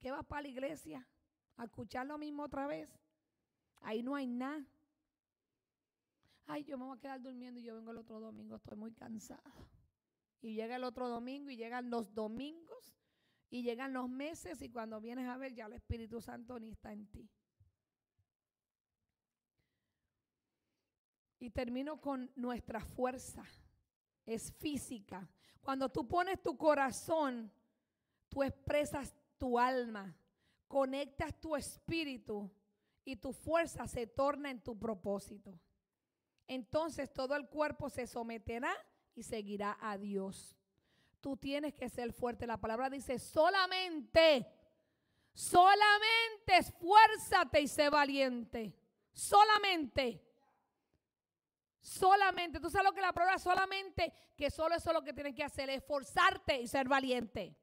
¿Qué 0.00 0.10
vas 0.10 0.24
para 0.24 0.40
la 0.40 0.48
iglesia? 0.48 1.06
A 1.58 1.64
escuchar 1.64 2.06
lo 2.06 2.16
mismo 2.16 2.44
otra 2.44 2.66
vez. 2.66 2.88
Ahí 3.82 4.02
no 4.02 4.14
hay 4.14 4.26
nada. 4.26 4.64
Ay, 6.46 6.64
yo 6.64 6.78
me 6.78 6.86
voy 6.86 6.96
a 6.96 7.00
quedar 7.00 7.20
durmiendo 7.20 7.60
y 7.60 7.64
yo 7.64 7.74
vengo 7.74 7.90
el 7.90 7.98
otro 7.98 8.18
domingo, 8.18 8.56
estoy 8.56 8.78
muy 8.78 8.92
cansada. 8.92 9.52
Y 10.40 10.54
llega 10.54 10.76
el 10.76 10.84
otro 10.84 11.06
domingo 11.06 11.50
y 11.50 11.56
llegan 11.58 11.90
los 11.90 12.14
domingos 12.14 12.97
y 13.50 13.62
llegan 13.62 13.92
los 13.92 14.08
meses 14.08 14.60
y 14.62 14.70
cuando 14.70 15.00
vienes 15.00 15.28
a 15.28 15.36
ver 15.36 15.54
ya 15.54 15.66
el 15.66 15.74
Espíritu 15.74 16.20
Santo 16.20 16.58
ni 16.58 16.70
está 16.70 16.92
en 16.92 17.06
ti. 17.06 17.28
Y 21.40 21.50
termino 21.50 22.00
con 22.00 22.30
nuestra 22.34 22.80
fuerza. 22.80 23.44
Es 24.26 24.52
física. 24.52 25.28
Cuando 25.62 25.88
tú 25.88 26.06
pones 26.06 26.42
tu 26.42 26.56
corazón, 26.56 27.50
tú 28.28 28.42
expresas 28.42 29.14
tu 29.38 29.58
alma, 29.58 30.14
conectas 30.66 31.40
tu 31.40 31.56
espíritu 31.56 32.50
y 33.04 33.16
tu 33.16 33.32
fuerza 33.32 33.86
se 33.86 34.06
torna 34.06 34.50
en 34.50 34.60
tu 34.60 34.78
propósito 34.78 35.58
entonces 36.48 37.12
todo 37.12 37.36
el 37.36 37.46
cuerpo 37.46 37.90
se 37.90 38.06
someterá 38.06 38.72
y 39.14 39.22
seguirá 39.22 39.76
a 39.80 39.98
Dios. 39.98 40.57
Tú 41.20 41.36
tienes 41.36 41.74
que 41.74 41.88
ser 41.88 42.12
fuerte. 42.12 42.46
La 42.46 42.58
palabra 42.58 42.88
dice 42.88 43.18
solamente, 43.18 44.46
solamente 45.32 46.56
esfuérzate 46.58 47.60
y 47.60 47.68
sé 47.68 47.90
valiente. 47.90 48.74
Solamente. 49.12 50.24
Solamente. 51.80 52.60
Tú 52.60 52.70
sabes 52.70 52.86
lo 52.86 52.94
que 52.94 53.00
la 53.00 53.12
palabra 53.12 53.38
solamente, 53.38 54.12
que 54.36 54.50
solo 54.50 54.76
eso 54.76 54.90
es 54.90 54.94
lo 54.94 55.02
que 55.02 55.12
tienes 55.12 55.34
que 55.34 55.44
hacer, 55.44 55.68
esforzarte 55.70 56.60
y 56.60 56.68
ser 56.68 56.88
valiente. 56.88 57.56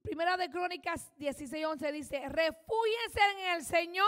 Primera 0.00 0.36
de 0.36 0.50
Crónicas 0.50 1.12
16:11 1.18 1.92
dice, 1.92 2.28
refúyense 2.28 3.20
en 3.32 3.54
el 3.54 3.64
Señor 3.64 4.06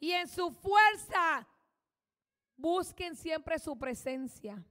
y 0.00 0.12
en 0.12 0.28
su 0.28 0.50
fuerza. 0.50 1.46
Busquen 2.56 3.16
siempre 3.16 3.58
su 3.58 3.78
presencia. 3.78 4.62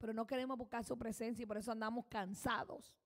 Pero 0.00 0.14
no 0.14 0.26
queremos 0.26 0.56
buscar 0.56 0.82
su 0.82 0.96
presencia 0.96 1.42
y 1.42 1.46
por 1.46 1.58
eso 1.58 1.70
andamos 1.70 2.06
cansados. 2.06 2.96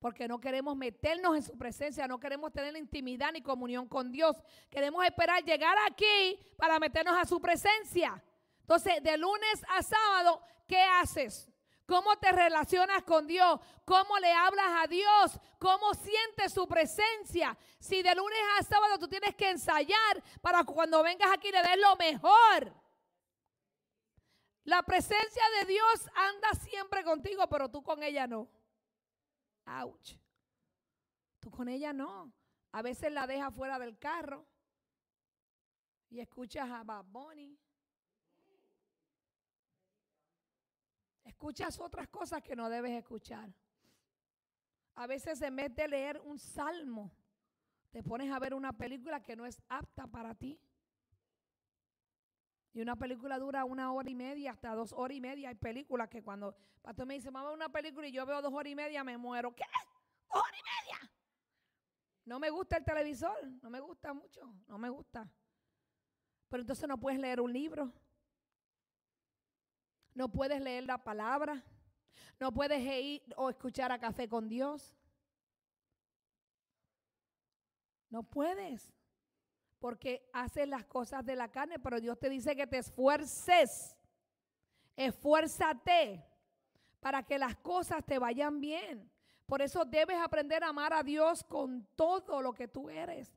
Porque 0.00 0.26
no 0.26 0.40
queremos 0.40 0.76
meternos 0.76 1.36
en 1.36 1.42
su 1.42 1.56
presencia, 1.56 2.08
no 2.08 2.18
queremos 2.18 2.52
tener 2.52 2.76
intimidad 2.76 3.32
ni 3.32 3.40
comunión 3.40 3.86
con 3.86 4.10
Dios. 4.10 4.36
Queremos 4.68 5.04
esperar 5.04 5.44
llegar 5.44 5.76
aquí 5.88 6.40
para 6.58 6.80
meternos 6.80 7.16
a 7.16 7.24
su 7.24 7.40
presencia. 7.40 8.20
Entonces, 8.62 9.00
de 9.00 9.16
lunes 9.16 9.64
a 9.68 9.82
sábado, 9.82 10.42
¿qué 10.66 10.82
haces? 10.82 11.48
¿Cómo 11.86 12.16
te 12.16 12.32
relacionas 12.32 13.04
con 13.04 13.28
Dios? 13.28 13.60
¿Cómo 13.84 14.18
le 14.18 14.32
hablas 14.32 14.84
a 14.84 14.86
Dios? 14.88 15.38
¿Cómo 15.60 15.94
sientes 15.94 16.52
su 16.52 16.66
presencia? 16.66 17.56
Si 17.78 18.02
de 18.02 18.14
lunes 18.14 18.38
a 18.58 18.64
sábado 18.64 18.98
tú 18.98 19.06
tienes 19.06 19.36
que 19.36 19.50
ensayar 19.50 20.22
para 20.40 20.64
cuando 20.64 21.02
vengas 21.04 21.30
aquí 21.32 21.52
le 21.52 21.62
des 21.62 21.78
lo 21.78 21.94
mejor. 21.94 22.83
La 24.64 24.82
presencia 24.82 25.42
de 25.60 25.66
Dios 25.66 26.10
anda 26.14 26.54
siempre 26.60 27.04
contigo, 27.04 27.46
pero 27.48 27.70
tú 27.70 27.82
con 27.82 28.02
ella 28.02 28.26
no. 28.26 28.48
Ouch. 29.66 30.16
Tú 31.40 31.50
con 31.50 31.68
ella 31.68 31.92
no. 31.92 32.32
A 32.72 32.82
veces 32.82 33.12
la 33.12 33.26
dejas 33.26 33.54
fuera 33.54 33.78
del 33.78 33.98
carro 33.98 34.46
y 36.10 36.20
escuchas 36.20 36.68
a 36.70 36.82
Bad 36.82 37.04
Bunny 37.04 37.58
Escuchas 41.24 41.80
otras 41.80 42.08
cosas 42.08 42.42
que 42.42 42.54
no 42.54 42.68
debes 42.68 42.92
escuchar. 42.92 43.52
A 44.94 45.06
veces 45.06 45.40
en 45.42 45.56
vez 45.56 45.74
de 45.74 45.88
leer 45.88 46.20
un 46.20 46.38
salmo, 46.38 47.10
te 47.90 48.02
pones 48.02 48.30
a 48.30 48.38
ver 48.38 48.54
una 48.54 48.72
película 48.72 49.22
que 49.22 49.34
no 49.34 49.44
es 49.44 49.60
apta 49.68 50.06
para 50.06 50.34
ti. 50.34 50.60
Y 52.74 52.82
una 52.82 52.96
película 52.96 53.38
dura 53.38 53.64
una 53.64 53.92
hora 53.92 54.10
y 54.10 54.16
media, 54.16 54.50
hasta 54.50 54.74
dos 54.74 54.92
horas 54.92 55.16
y 55.16 55.20
media. 55.20 55.48
Hay 55.48 55.54
películas 55.54 56.08
que 56.08 56.22
cuando 56.22 56.56
pastor 56.82 57.06
me 57.06 57.14
dice, 57.14 57.30
mamá, 57.30 57.52
una 57.52 57.68
película 57.68 58.08
y 58.08 58.12
yo 58.12 58.26
veo 58.26 58.42
dos 58.42 58.52
horas 58.52 58.72
y 58.72 58.74
media, 58.74 59.04
me 59.04 59.16
muero. 59.16 59.54
¿Qué? 59.54 59.62
¿Dos 60.28 60.42
horas 60.42 60.58
y 60.58 60.62
media? 60.62 61.12
No 62.24 62.40
me 62.40 62.50
gusta 62.50 62.76
el 62.76 62.84
televisor, 62.84 63.36
no 63.62 63.70
me 63.70 63.78
gusta 63.78 64.12
mucho, 64.12 64.52
no 64.66 64.76
me 64.76 64.88
gusta. 64.88 65.30
Pero 66.48 66.62
entonces 66.62 66.88
no 66.88 66.98
puedes 66.98 67.20
leer 67.20 67.40
un 67.40 67.52
libro. 67.52 67.92
No 70.12 70.28
puedes 70.28 70.60
leer 70.60 70.84
la 70.84 70.98
palabra. 70.98 71.64
No 72.40 72.52
puedes 72.52 72.80
ir 72.80 73.22
o 73.36 73.50
escuchar 73.50 73.92
a 73.92 74.00
café 74.00 74.28
con 74.28 74.48
Dios. 74.48 74.96
No 78.10 78.24
puedes. 78.24 78.92
Porque 79.84 80.26
haces 80.32 80.66
las 80.66 80.86
cosas 80.86 81.22
de 81.26 81.36
la 81.36 81.50
carne, 81.50 81.78
pero 81.78 82.00
Dios 82.00 82.18
te 82.18 82.30
dice 82.30 82.56
que 82.56 82.66
te 82.66 82.78
esfuerces. 82.78 83.94
Esfuérzate 84.96 86.24
para 87.00 87.22
que 87.22 87.38
las 87.38 87.54
cosas 87.56 88.02
te 88.02 88.18
vayan 88.18 88.62
bien. 88.62 89.12
Por 89.44 89.60
eso 89.60 89.84
debes 89.84 90.16
aprender 90.16 90.64
a 90.64 90.68
amar 90.68 90.94
a 90.94 91.02
Dios 91.02 91.44
con 91.44 91.86
todo 91.96 92.40
lo 92.40 92.54
que 92.54 92.66
tú 92.66 92.88
eres. 92.88 93.36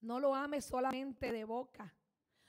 No 0.00 0.18
lo 0.18 0.34
ames 0.34 0.64
solamente 0.64 1.30
de 1.30 1.44
boca. 1.44 1.94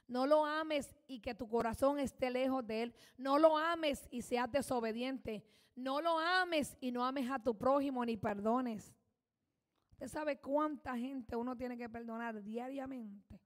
No 0.07 0.25
lo 0.25 0.43
ames 0.43 0.89
y 1.05 1.19
que 1.19 1.35
tu 1.35 1.47
corazón 1.47 1.99
esté 1.99 2.31
lejos 2.31 2.65
de 2.65 2.81
Él. 2.81 2.95
No 3.15 3.37
lo 3.37 3.55
ames 3.55 4.07
y 4.09 4.23
seas 4.23 4.51
desobediente. 4.51 5.45
No 5.75 6.01
lo 6.01 6.17
ames 6.17 6.75
y 6.81 6.91
no 6.91 7.05
ames 7.05 7.29
a 7.29 7.37
tu 7.37 7.55
prójimo 7.55 8.03
ni 8.03 8.17
perdones. 8.17 8.94
Usted 9.95 10.09
sabe 10.09 10.41
cuánta 10.41 10.97
gente 10.97 11.37
uno 11.37 11.55
tiene 11.55 11.77
que 11.77 11.87
perdonar 11.87 12.43
diariamente. 12.43 13.39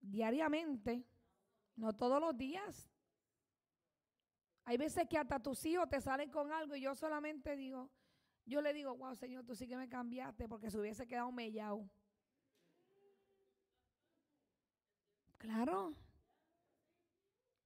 Diariamente, 0.00 1.04
no 1.74 1.92
todos 1.92 2.20
los 2.20 2.36
días. 2.36 2.88
Hay 4.64 4.76
veces 4.76 5.08
que 5.08 5.18
hasta 5.18 5.42
tus 5.42 5.66
hijos 5.66 5.88
te 5.88 6.00
salen 6.00 6.30
con 6.30 6.52
algo 6.52 6.76
y 6.76 6.82
yo 6.82 6.94
solamente 6.94 7.56
digo, 7.56 7.90
yo 8.46 8.60
le 8.60 8.72
digo, 8.72 8.96
wow, 8.96 9.16
Señor, 9.16 9.44
tú 9.44 9.56
sí 9.56 9.66
que 9.66 9.76
me 9.76 9.88
cambiaste 9.88 10.46
porque 10.46 10.70
se 10.70 10.78
hubiese 10.78 11.04
quedado 11.04 11.32
mellado. 11.32 11.90
Claro. 15.36 15.96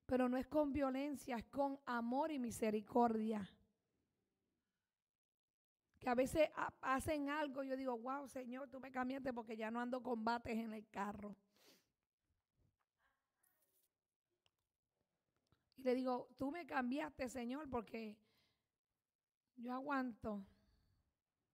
Pero 0.07 0.27
no 0.27 0.38
es 0.38 0.46
con 0.46 0.72
violencia, 0.72 1.37
es 1.37 1.44
con 1.44 1.79
amor 1.85 2.33
y 2.33 2.38
misericordia. 2.38 3.46
Que 5.98 6.08
a 6.08 6.14
veces 6.14 6.48
hacen 6.80 7.28
algo 7.28 7.62
yo 7.64 7.76
digo, 7.76 7.98
wow, 7.98 8.28
Señor, 8.28 8.68
tú 8.68 8.80
me 8.80 8.90
cambiaste 8.90 9.32
porque 9.32 9.56
ya 9.56 9.70
no 9.70 9.80
ando 9.80 10.02
combates 10.02 10.56
en 10.56 10.72
el 10.72 10.88
carro. 10.88 11.34
Y 15.76 15.82
le 15.82 15.94
digo, 15.94 16.28
tú 16.37 16.50
me 16.50 16.66
cambiaste, 16.66 17.28
Señor, 17.28 17.68
porque 17.70 18.16
yo 19.56 19.72
aguanto, 19.72 20.44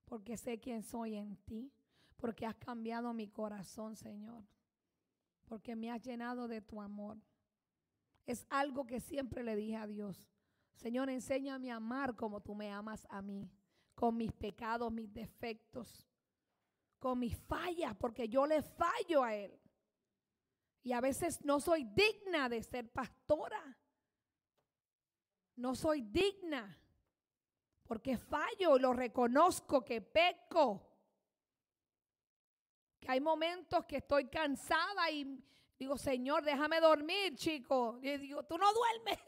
porque 0.04 0.36
sé 0.36 0.58
quién 0.58 0.82
soy 0.82 1.16
en 1.16 1.36
ti, 1.44 1.72
porque 2.16 2.46
has 2.46 2.56
cambiado 2.56 3.12
mi 3.12 3.28
corazón, 3.28 3.96
Señor, 3.96 4.44
porque 5.44 5.76
me 5.76 5.90
has 5.90 6.00
llenado 6.02 6.48
de 6.48 6.62
tu 6.62 6.80
amor. 6.80 7.18
Es 8.26 8.46
algo 8.48 8.86
que 8.86 9.00
siempre 9.00 9.42
le 9.42 9.56
dije 9.56 9.76
a 9.76 9.86
Dios. 9.86 10.30
Señor, 10.74 11.10
enséñame 11.10 11.70
a 11.70 11.76
amar 11.76 12.16
como 12.16 12.40
tú 12.40 12.54
me 12.54 12.70
amas 12.70 13.06
a 13.10 13.20
mí, 13.20 13.50
con 13.94 14.16
mis 14.16 14.32
pecados, 14.32 14.92
mis 14.92 15.12
defectos, 15.12 16.06
con 16.98 17.18
mis 17.18 17.36
fallas, 17.36 17.94
porque 17.96 18.28
yo 18.28 18.46
le 18.46 18.62
fallo 18.62 19.22
a 19.22 19.34
Él. 19.34 19.60
Y 20.82 20.92
a 20.92 21.00
veces 21.00 21.44
no 21.44 21.60
soy 21.60 21.84
digna 21.84 22.48
de 22.48 22.62
ser 22.62 22.90
pastora. 22.90 23.78
No 25.56 25.74
soy 25.74 26.02
digna 26.02 26.78
porque 27.84 28.16
fallo, 28.16 28.78
lo 28.78 28.92
reconozco 28.92 29.84
que 29.84 30.00
peco. 30.00 30.90
Que 32.98 33.12
hay 33.12 33.20
momentos 33.20 33.84
que 33.84 33.98
estoy 33.98 34.28
cansada 34.28 35.10
y 35.10 35.38
digo, 35.78 35.98
Señor, 35.98 36.42
déjame 36.44 36.80
dormir, 36.80 37.34
chico. 37.36 37.98
Y 38.02 38.16
digo, 38.16 38.42
tú 38.44 38.56
no 38.56 38.66
duermes. 38.72 39.18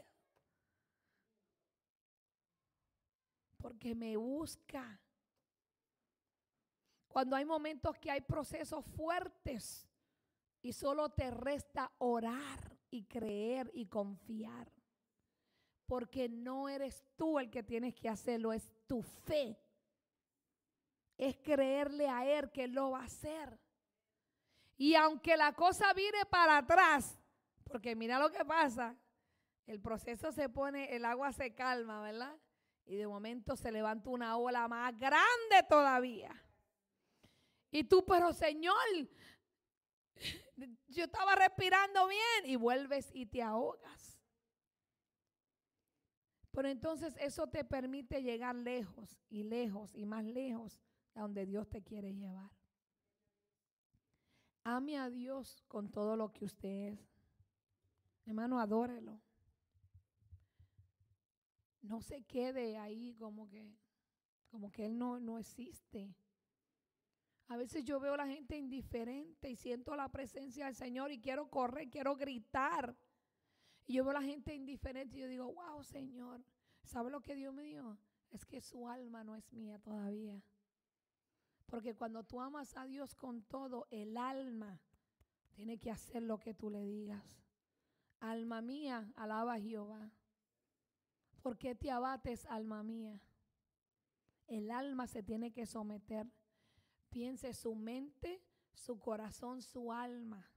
Porque 3.66 3.94
me 3.94 4.16
busca. 4.16 5.00
Cuando 7.08 7.34
hay 7.34 7.44
momentos 7.44 7.98
que 7.98 8.10
hay 8.10 8.20
procesos 8.20 8.84
fuertes 8.84 9.88
y 10.62 10.72
solo 10.72 11.08
te 11.08 11.30
resta 11.30 11.90
orar 11.98 12.78
y 12.90 13.04
creer 13.04 13.70
y 13.74 13.86
confiar 13.86 14.70
porque 15.86 16.28
no 16.28 16.68
eres 16.68 17.04
tú 17.16 17.38
el 17.38 17.50
que 17.50 17.62
tienes 17.62 17.94
que 17.94 18.08
hacerlo, 18.08 18.52
es 18.52 18.68
tu 18.86 19.02
fe. 19.02 19.56
Es 21.16 21.36
creerle 21.38 22.08
a 22.08 22.26
Él 22.26 22.50
que 22.50 22.66
lo 22.66 22.90
va 22.90 23.00
a 23.00 23.04
hacer. 23.04 23.58
Y 24.76 24.94
aunque 24.94 25.36
la 25.36 25.52
cosa 25.54 25.92
vire 25.94 26.26
para 26.28 26.58
atrás, 26.58 27.18
porque 27.64 27.94
mira 27.94 28.18
lo 28.18 28.30
que 28.30 28.44
pasa, 28.44 28.94
el 29.66 29.80
proceso 29.80 30.32
se 30.32 30.48
pone, 30.48 30.94
el 30.94 31.04
agua 31.04 31.32
se 31.32 31.54
calma, 31.54 32.02
¿verdad? 32.02 32.36
Y 32.86 32.96
de 32.96 33.06
momento 33.06 33.56
se 33.56 33.72
levanta 33.72 34.10
una 34.10 34.36
ola 34.36 34.68
más 34.68 34.96
grande 34.98 35.62
todavía. 35.68 36.30
Y 37.70 37.84
tú, 37.84 38.04
pero 38.06 38.32
Señor, 38.32 38.76
yo 40.88 41.04
estaba 41.04 41.34
respirando 41.34 42.06
bien 42.06 42.44
y 42.44 42.56
vuelves 42.56 43.10
y 43.12 43.26
te 43.26 43.42
ahogas. 43.42 44.18
Pero 46.52 46.68
entonces 46.68 47.14
eso 47.20 47.46
te 47.48 47.64
permite 47.64 48.22
llegar 48.22 48.54
lejos 48.54 49.20
y 49.28 49.42
lejos 49.42 49.94
y 49.94 50.06
más 50.06 50.24
lejos 50.24 50.80
a 51.14 51.20
donde 51.20 51.44
Dios 51.44 51.68
te 51.68 51.82
quiere 51.82 52.14
llevar. 52.14 52.50
Ame 54.64 54.96
a 54.98 55.10
Dios 55.10 55.62
con 55.68 55.90
todo 55.90 56.16
lo 56.16 56.32
que 56.32 56.46
usted 56.46 56.94
es. 56.94 56.98
Hermano, 58.24 58.58
adórelo. 58.58 59.20
No 61.86 62.00
se 62.00 62.22
quede 62.22 62.76
ahí 62.78 63.14
como 63.14 63.48
que, 63.48 63.72
como 64.50 64.70
que 64.72 64.86
Él 64.86 64.98
no, 64.98 65.20
no 65.20 65.38
existe. 65.38 66.14
A 67.48 67.56
veces 67.56 67.84
yo 67.84 68.00
veo 68.00 68.14
a 68.14 68.16
la 68.16 68.26
gente 68.26 68.56
indiferente 68.56 69.48
y 69.48 69.56
siento 69.56 69.94
la 69.94 70.08
presencia 70.08 70.66
del 70.66 70.74
Señor 70.74 71.12
y 71.12 71.20
quiero 71.20 71.48
correr, 71.48 71.88
quiero 71.88 72.16
gritar. 72.16 72.96
Y 73.86 73.94
yo 73.94 74.04
veo 74.04 74.10
a 74.10 74.20
la 74.20 74.26
gente 74.26 74.52
indiferente 74.52 75.16
y 75.16 75.20
yo 75.20 75.28
digo, 75.28 75.52
wow, 75.52 75.82
Señor, 75.84 76.44
¿sabe 76.82 77.10
lo 77.10 77.20
que 77.20 77.36
Dios 77.36 77.54
me 77.54 77.62
dio? 77.62 77.98
Es 78.30 78.44
que 78.44 78.60
su 78.60 78.88
alma 78.88 79.22
no 79.22 79.36
es 79.36 79.52
mía 79.52 79.78
todavía. 79.78 80.42
Porque 81.66 81.94
cuando 81.94 82.24
tú 82.24 82.40
amas 82.40 82.76
a 82.76 82.84
Dios 82.84 83.14
con 83.14 83.42
todo, 83.42 83.86
el 83.90 84.16
alma 84.16 84.80
tiene 85.52 85.78
que 85.78 85.90
hacer 85.92 86.22
lo 86.22 86.38
que 86.38 86.52
tú 86.52 86.68
le 86.68 86.84
digas. 86.84 87.44
Alma 88.18 88.60
mía, 88.60 89.12
alaba 89.14 89.54
a 89.54 89.60
Jehová. 89.60 90.10
¿Por 91.46 91.58
qué 91.58 91.76
te 91.76 91.92
abates, 91.92 92.44
alma 92.46 92.82
mía? 92.82 93.20
El 94.48 94.68
alma 94.72 95.06
se 95.06 95.22
tiene 95.22 95.52
que 95.52 95.64
someter. 95.64 96.26
Piense 97.08 97.54
su 97.54 97.76
mente, 97.76 98.42
su 98.74 98.98
corazón, 98.98 99.62
su 99.62 99.92
alma 99.92 100.50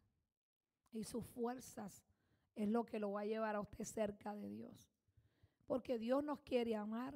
y 0.92 1.04
sus 1.04 1.24
fuerzas 1.28 2.08
es 2.56 2.68
lo 2.68 2.88
que 2.88 2.98
lo 2.98 3.12
va 3.12 3.22
a 3.22 3.26
llevar 3.26 3.56
a 3.56 3.60
usted 3.60 3.86
cerca 3.86 4.34
de 4.34 4.50
Dios. 4.50 4.90
Porque 5.68 6.00
Dios 6.00 6.24
nos 6.24 6.40
quiere 6.40 6.76
amar. 6.76 7.16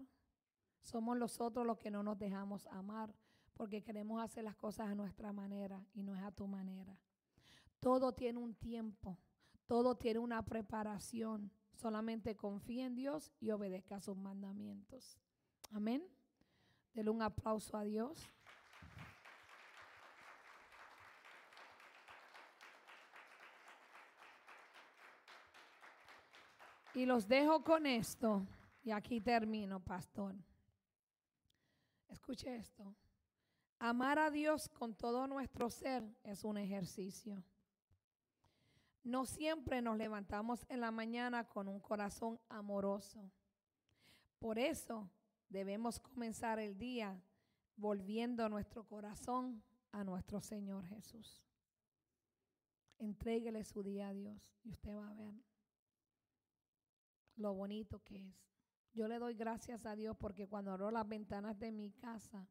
Somos 0.84 1.18
nosotros 1.18 1.66
los 1.66 1.80
que 1.80 1.90
no 1.90 2.04
nos 2.04 2.20
dejamos 2.20 2.68
amar 2.68 3.16
porque 3.56 3.82
queremos 3.82 4.22
hacer 4.22 4.44
las 4.44 4.56
cosas 4.56 4.90
a 4.90 4.94
nuestra 4.94 5.34
manera 5.34 5.84
y 5.96 6.04
no 6.04 6.16
es 6.16 6.22
a 6.22 6.32
tu 6.32 6.46
manera. 6.46 6.96
Todo 7.80 8.14
tiene 8.14 8.38
un 8.38 8.54
tiempo, 8.54 9.18
todo 9.66 9.96
tiene 9.96 10.20
una 10.20 10.46
preparación. 10.46 11.52
Solamente 11.74 12.36
confía 12.36 12.86
en 12.86 12.96
Dios 12.96 13.32
y 13.40 13.52
obedezca 13.52 14.00
sus 14.00 14.16
mandamientos. 14.16 15.18
Amén. 15.72 16.04
Dele 16.94 17.10
un 17.10 17.22
aplauso 17.22 17.76
a 17.76 17.84
Dios. 17.84 18.30
Y 26.94 27.06
los 27.06 27.28
dejo 27.28 27.64
con 27.64 27.86
esto. 27.86 28.46
Y 28.84 28.92
aquí 28.92 29.20
termino, 29.20 29.80
pastor. 29.80 30.36
Escuche 32.08 32.56
esto. 32.56 32.96
Amar 33.80 34.20
a 34.20 34.30
Dios 34.30 34.70
con 34.70 34.94
todo 34.96 35.28
nuestro 35.28 35.70
ser 35.70 36.04
es 36.24 36.44
un 36.44 36.58
ejercicio. 36.58 37.44
No 39.04 39.26
siempre 39.26 39.82
nos 39.82 39.98
levantamos 39.98 40.66
en 40.70 40.80
la 40.80 40.92
mañana 40.92 41.48
con 41.48 41.68
un 41.68 41.80
corazón 41.80 42.40
amoroso. 42.48 43.30
Por 44.40 44.58
eso 44.58 45.10
debemos 45.50 46.00
comenzar 46.00 46.60
el 46.60 46.78
día 46.78 47.22
volviendo 47.76 48.48
nuestro 48.48 48.86
corazón 48.86 49.62
a 49.92 50.04
nuestro 50.04 50.40
Señor 50.40 50.86
Jesús. 50.88 51.44
Entréguele 52.98 53.66
su 53.66 53.84
día 53.84 54.08
a 54.08 54.14
Dios 54.14 54.42
y 54.64 54.72
usted 54.72 54.96
va 54.96 55.10
a 55.10 55.14
ver 55.14 55.34
lo 57.36 57.54
bonito 57.54 58.00
que 58.04 58.30
es. 58.30 58.36
Yo 58.94 59.08
le 59.08 59.20
doy 59.20 59.34
gracias 59.34 59.86
a 59.86 59.96
Dios 59.96 60.16
porque 60.18 60.48
cuando 60.48 60.72
abro 60.72 60.92
las 60.92 61.08
ventanas 61.08 61.60
de 61.60 61.72
mi 61.72 61.92
casa, 61.92 62.48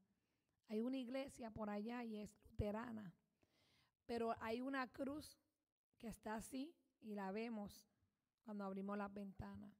hay 0.68 0.80
una 0.80 0.98
iglesia 0.98 1.50
por 1.50 1.70
allá 1.70 2.04
y 2.04 2.16
es 2.16 2.30
luterana, 2.44 3.14
pero 4.06 4.34
hay 4.40 4.60
una 4.60 4.86
cruz 4.88 5.38
que 6.02 6.08
está 6.08 6.34
así 6.34 6.74
y 7.00 7.14
la 7.14 7.30
vemos 7.30 7.86
cuando 8.44 8.64
abrimos 8.64 8.98
las 8.98 9.14
ventanas. 9.14 9.72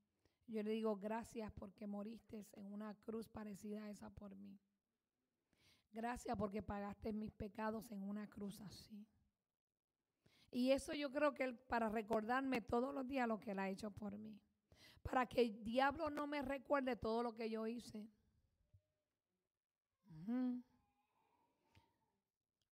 Yo 0.46 0.62
le 0.62 0.70
digo 0.70 0.96
gracias 0.96 1.50
porque 1.50 1.88
moriste 1.88 2.46
en 2.52 2.72
una 2.72 2.94
cruz 2.94 3.28
parecida 3.28 3.82
a 3.82 3.90
esa 3.90 4.08
por 4.08 4.36
mí. 4.36 4.56
Gracias 5.90 6.36
porque 6.36 6.62
pagaste 6.62 7.12
mis 7.12 7.32
pecados 7.32 7.90
en 7.90 8.04
una 8.04 8.28
cruz 8.28 8.60
así. 8.60 9.04
Y 10.52 10.70
eso 10.70 10.94
yo 10.94 11.10
creo 11.10 11.34
que 11.34 11.54
para 11.54 11.88
recordarme 11.88 12.60
todos 12.60 12.94
los 12.94 13.08
días 13.08 13.26
lo 13.26 13.40
que 13.40 13.50
Él 13.50 13.58
ha 13.58 13.68
hecho 13.68 13.90
por 13.90 14.16
mí. 14.16 14.40
para 15.02 15.26
que 15.26 15.40
el 15.42 15.64
diablo 15.64 16.08
no 16.08 16.28
me 16.28 16.40
recuerde 16.40 16.94
todo 16.94 17.24
lo 17.24 17.34
que 17.34 17.50
yo 17.50 17.66
hice. 17.66 18.08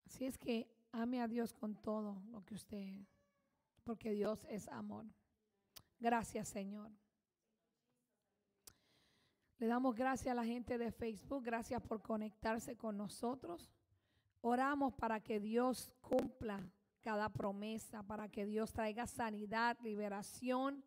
Así 0.05 0.25
es 0.25 0.37
que 0.37 0.71
ame 0.91 1.19
a 1.19 1.27
Dios 1.27 1.51
con 1.51 1.75
todo 1.81 2.21
lo 2.29 2.45
que 2.45 2.53
usted, 2.53 3.07
porque 3.81 4.11
Dios 4.11 4.45
es 4.49 4.67
amor. 4.67 5.05
Gracias, 5.99 6.47
Señor. 6.47 6.91
Le 9.57 9.67
damos 9.67 9.93
gracias 9.93 10.31
a 10.31 10.35
la 10.35 10.45
gente 10.45 10.77
de 10.77 10.91
Facebook, 10.91 11.43
gracias 11.43 11.81
por 11.81 12.01
conectarse 12.01 12.77
con 12.77 12.95
nosotros. 12.95 13.69
Oramos 14.41 14.93
para 14.93 15.19
que 15.19 15.41
Dios 15.41 15.91
cumpla 15.99 16.71
cada 17.01 17.27
promesa, 17.29 18.03
para 18.03 18.29
que 18.29 18.45
Dios 18.45 18.71
traiga 18.71 19.05
sanidad, 19.05 19.77
liberación, 19.81 20.83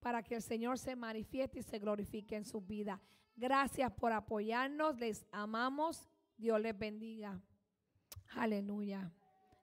para 0.00 0.22
que 0.22 0.34
el 0.34 0.42
Señor 0.42 0.78
se 0.78 0.96
manifieste 0.96 1.60
y 1.60 1.62
se 1.62 1.78
glorifique 1.78 2.34
en 2.34 2.44
su 2.44 2.60
vida. 2.60 3.00
Gracias 3.36 3.92
por 3.92 4.12
apoyarnos, 4.12 4.98
les 4.98 5.24
amamos, 5.30 6.08
Dios 6.36 6.60
les 6.60 6.76
bendiga. 6.76 7.40
Aleluya. 8.34 9.12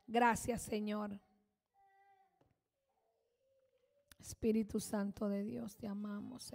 Gracias, 0.07 0.61
Señor. 0.61 1.19
Espíritu 4.23 4.79
Santo 4.79 5.27
de 5.27 5.43
Dios, 5.43 5.75
te 5.75 5.85
amamos. 5.85 6.53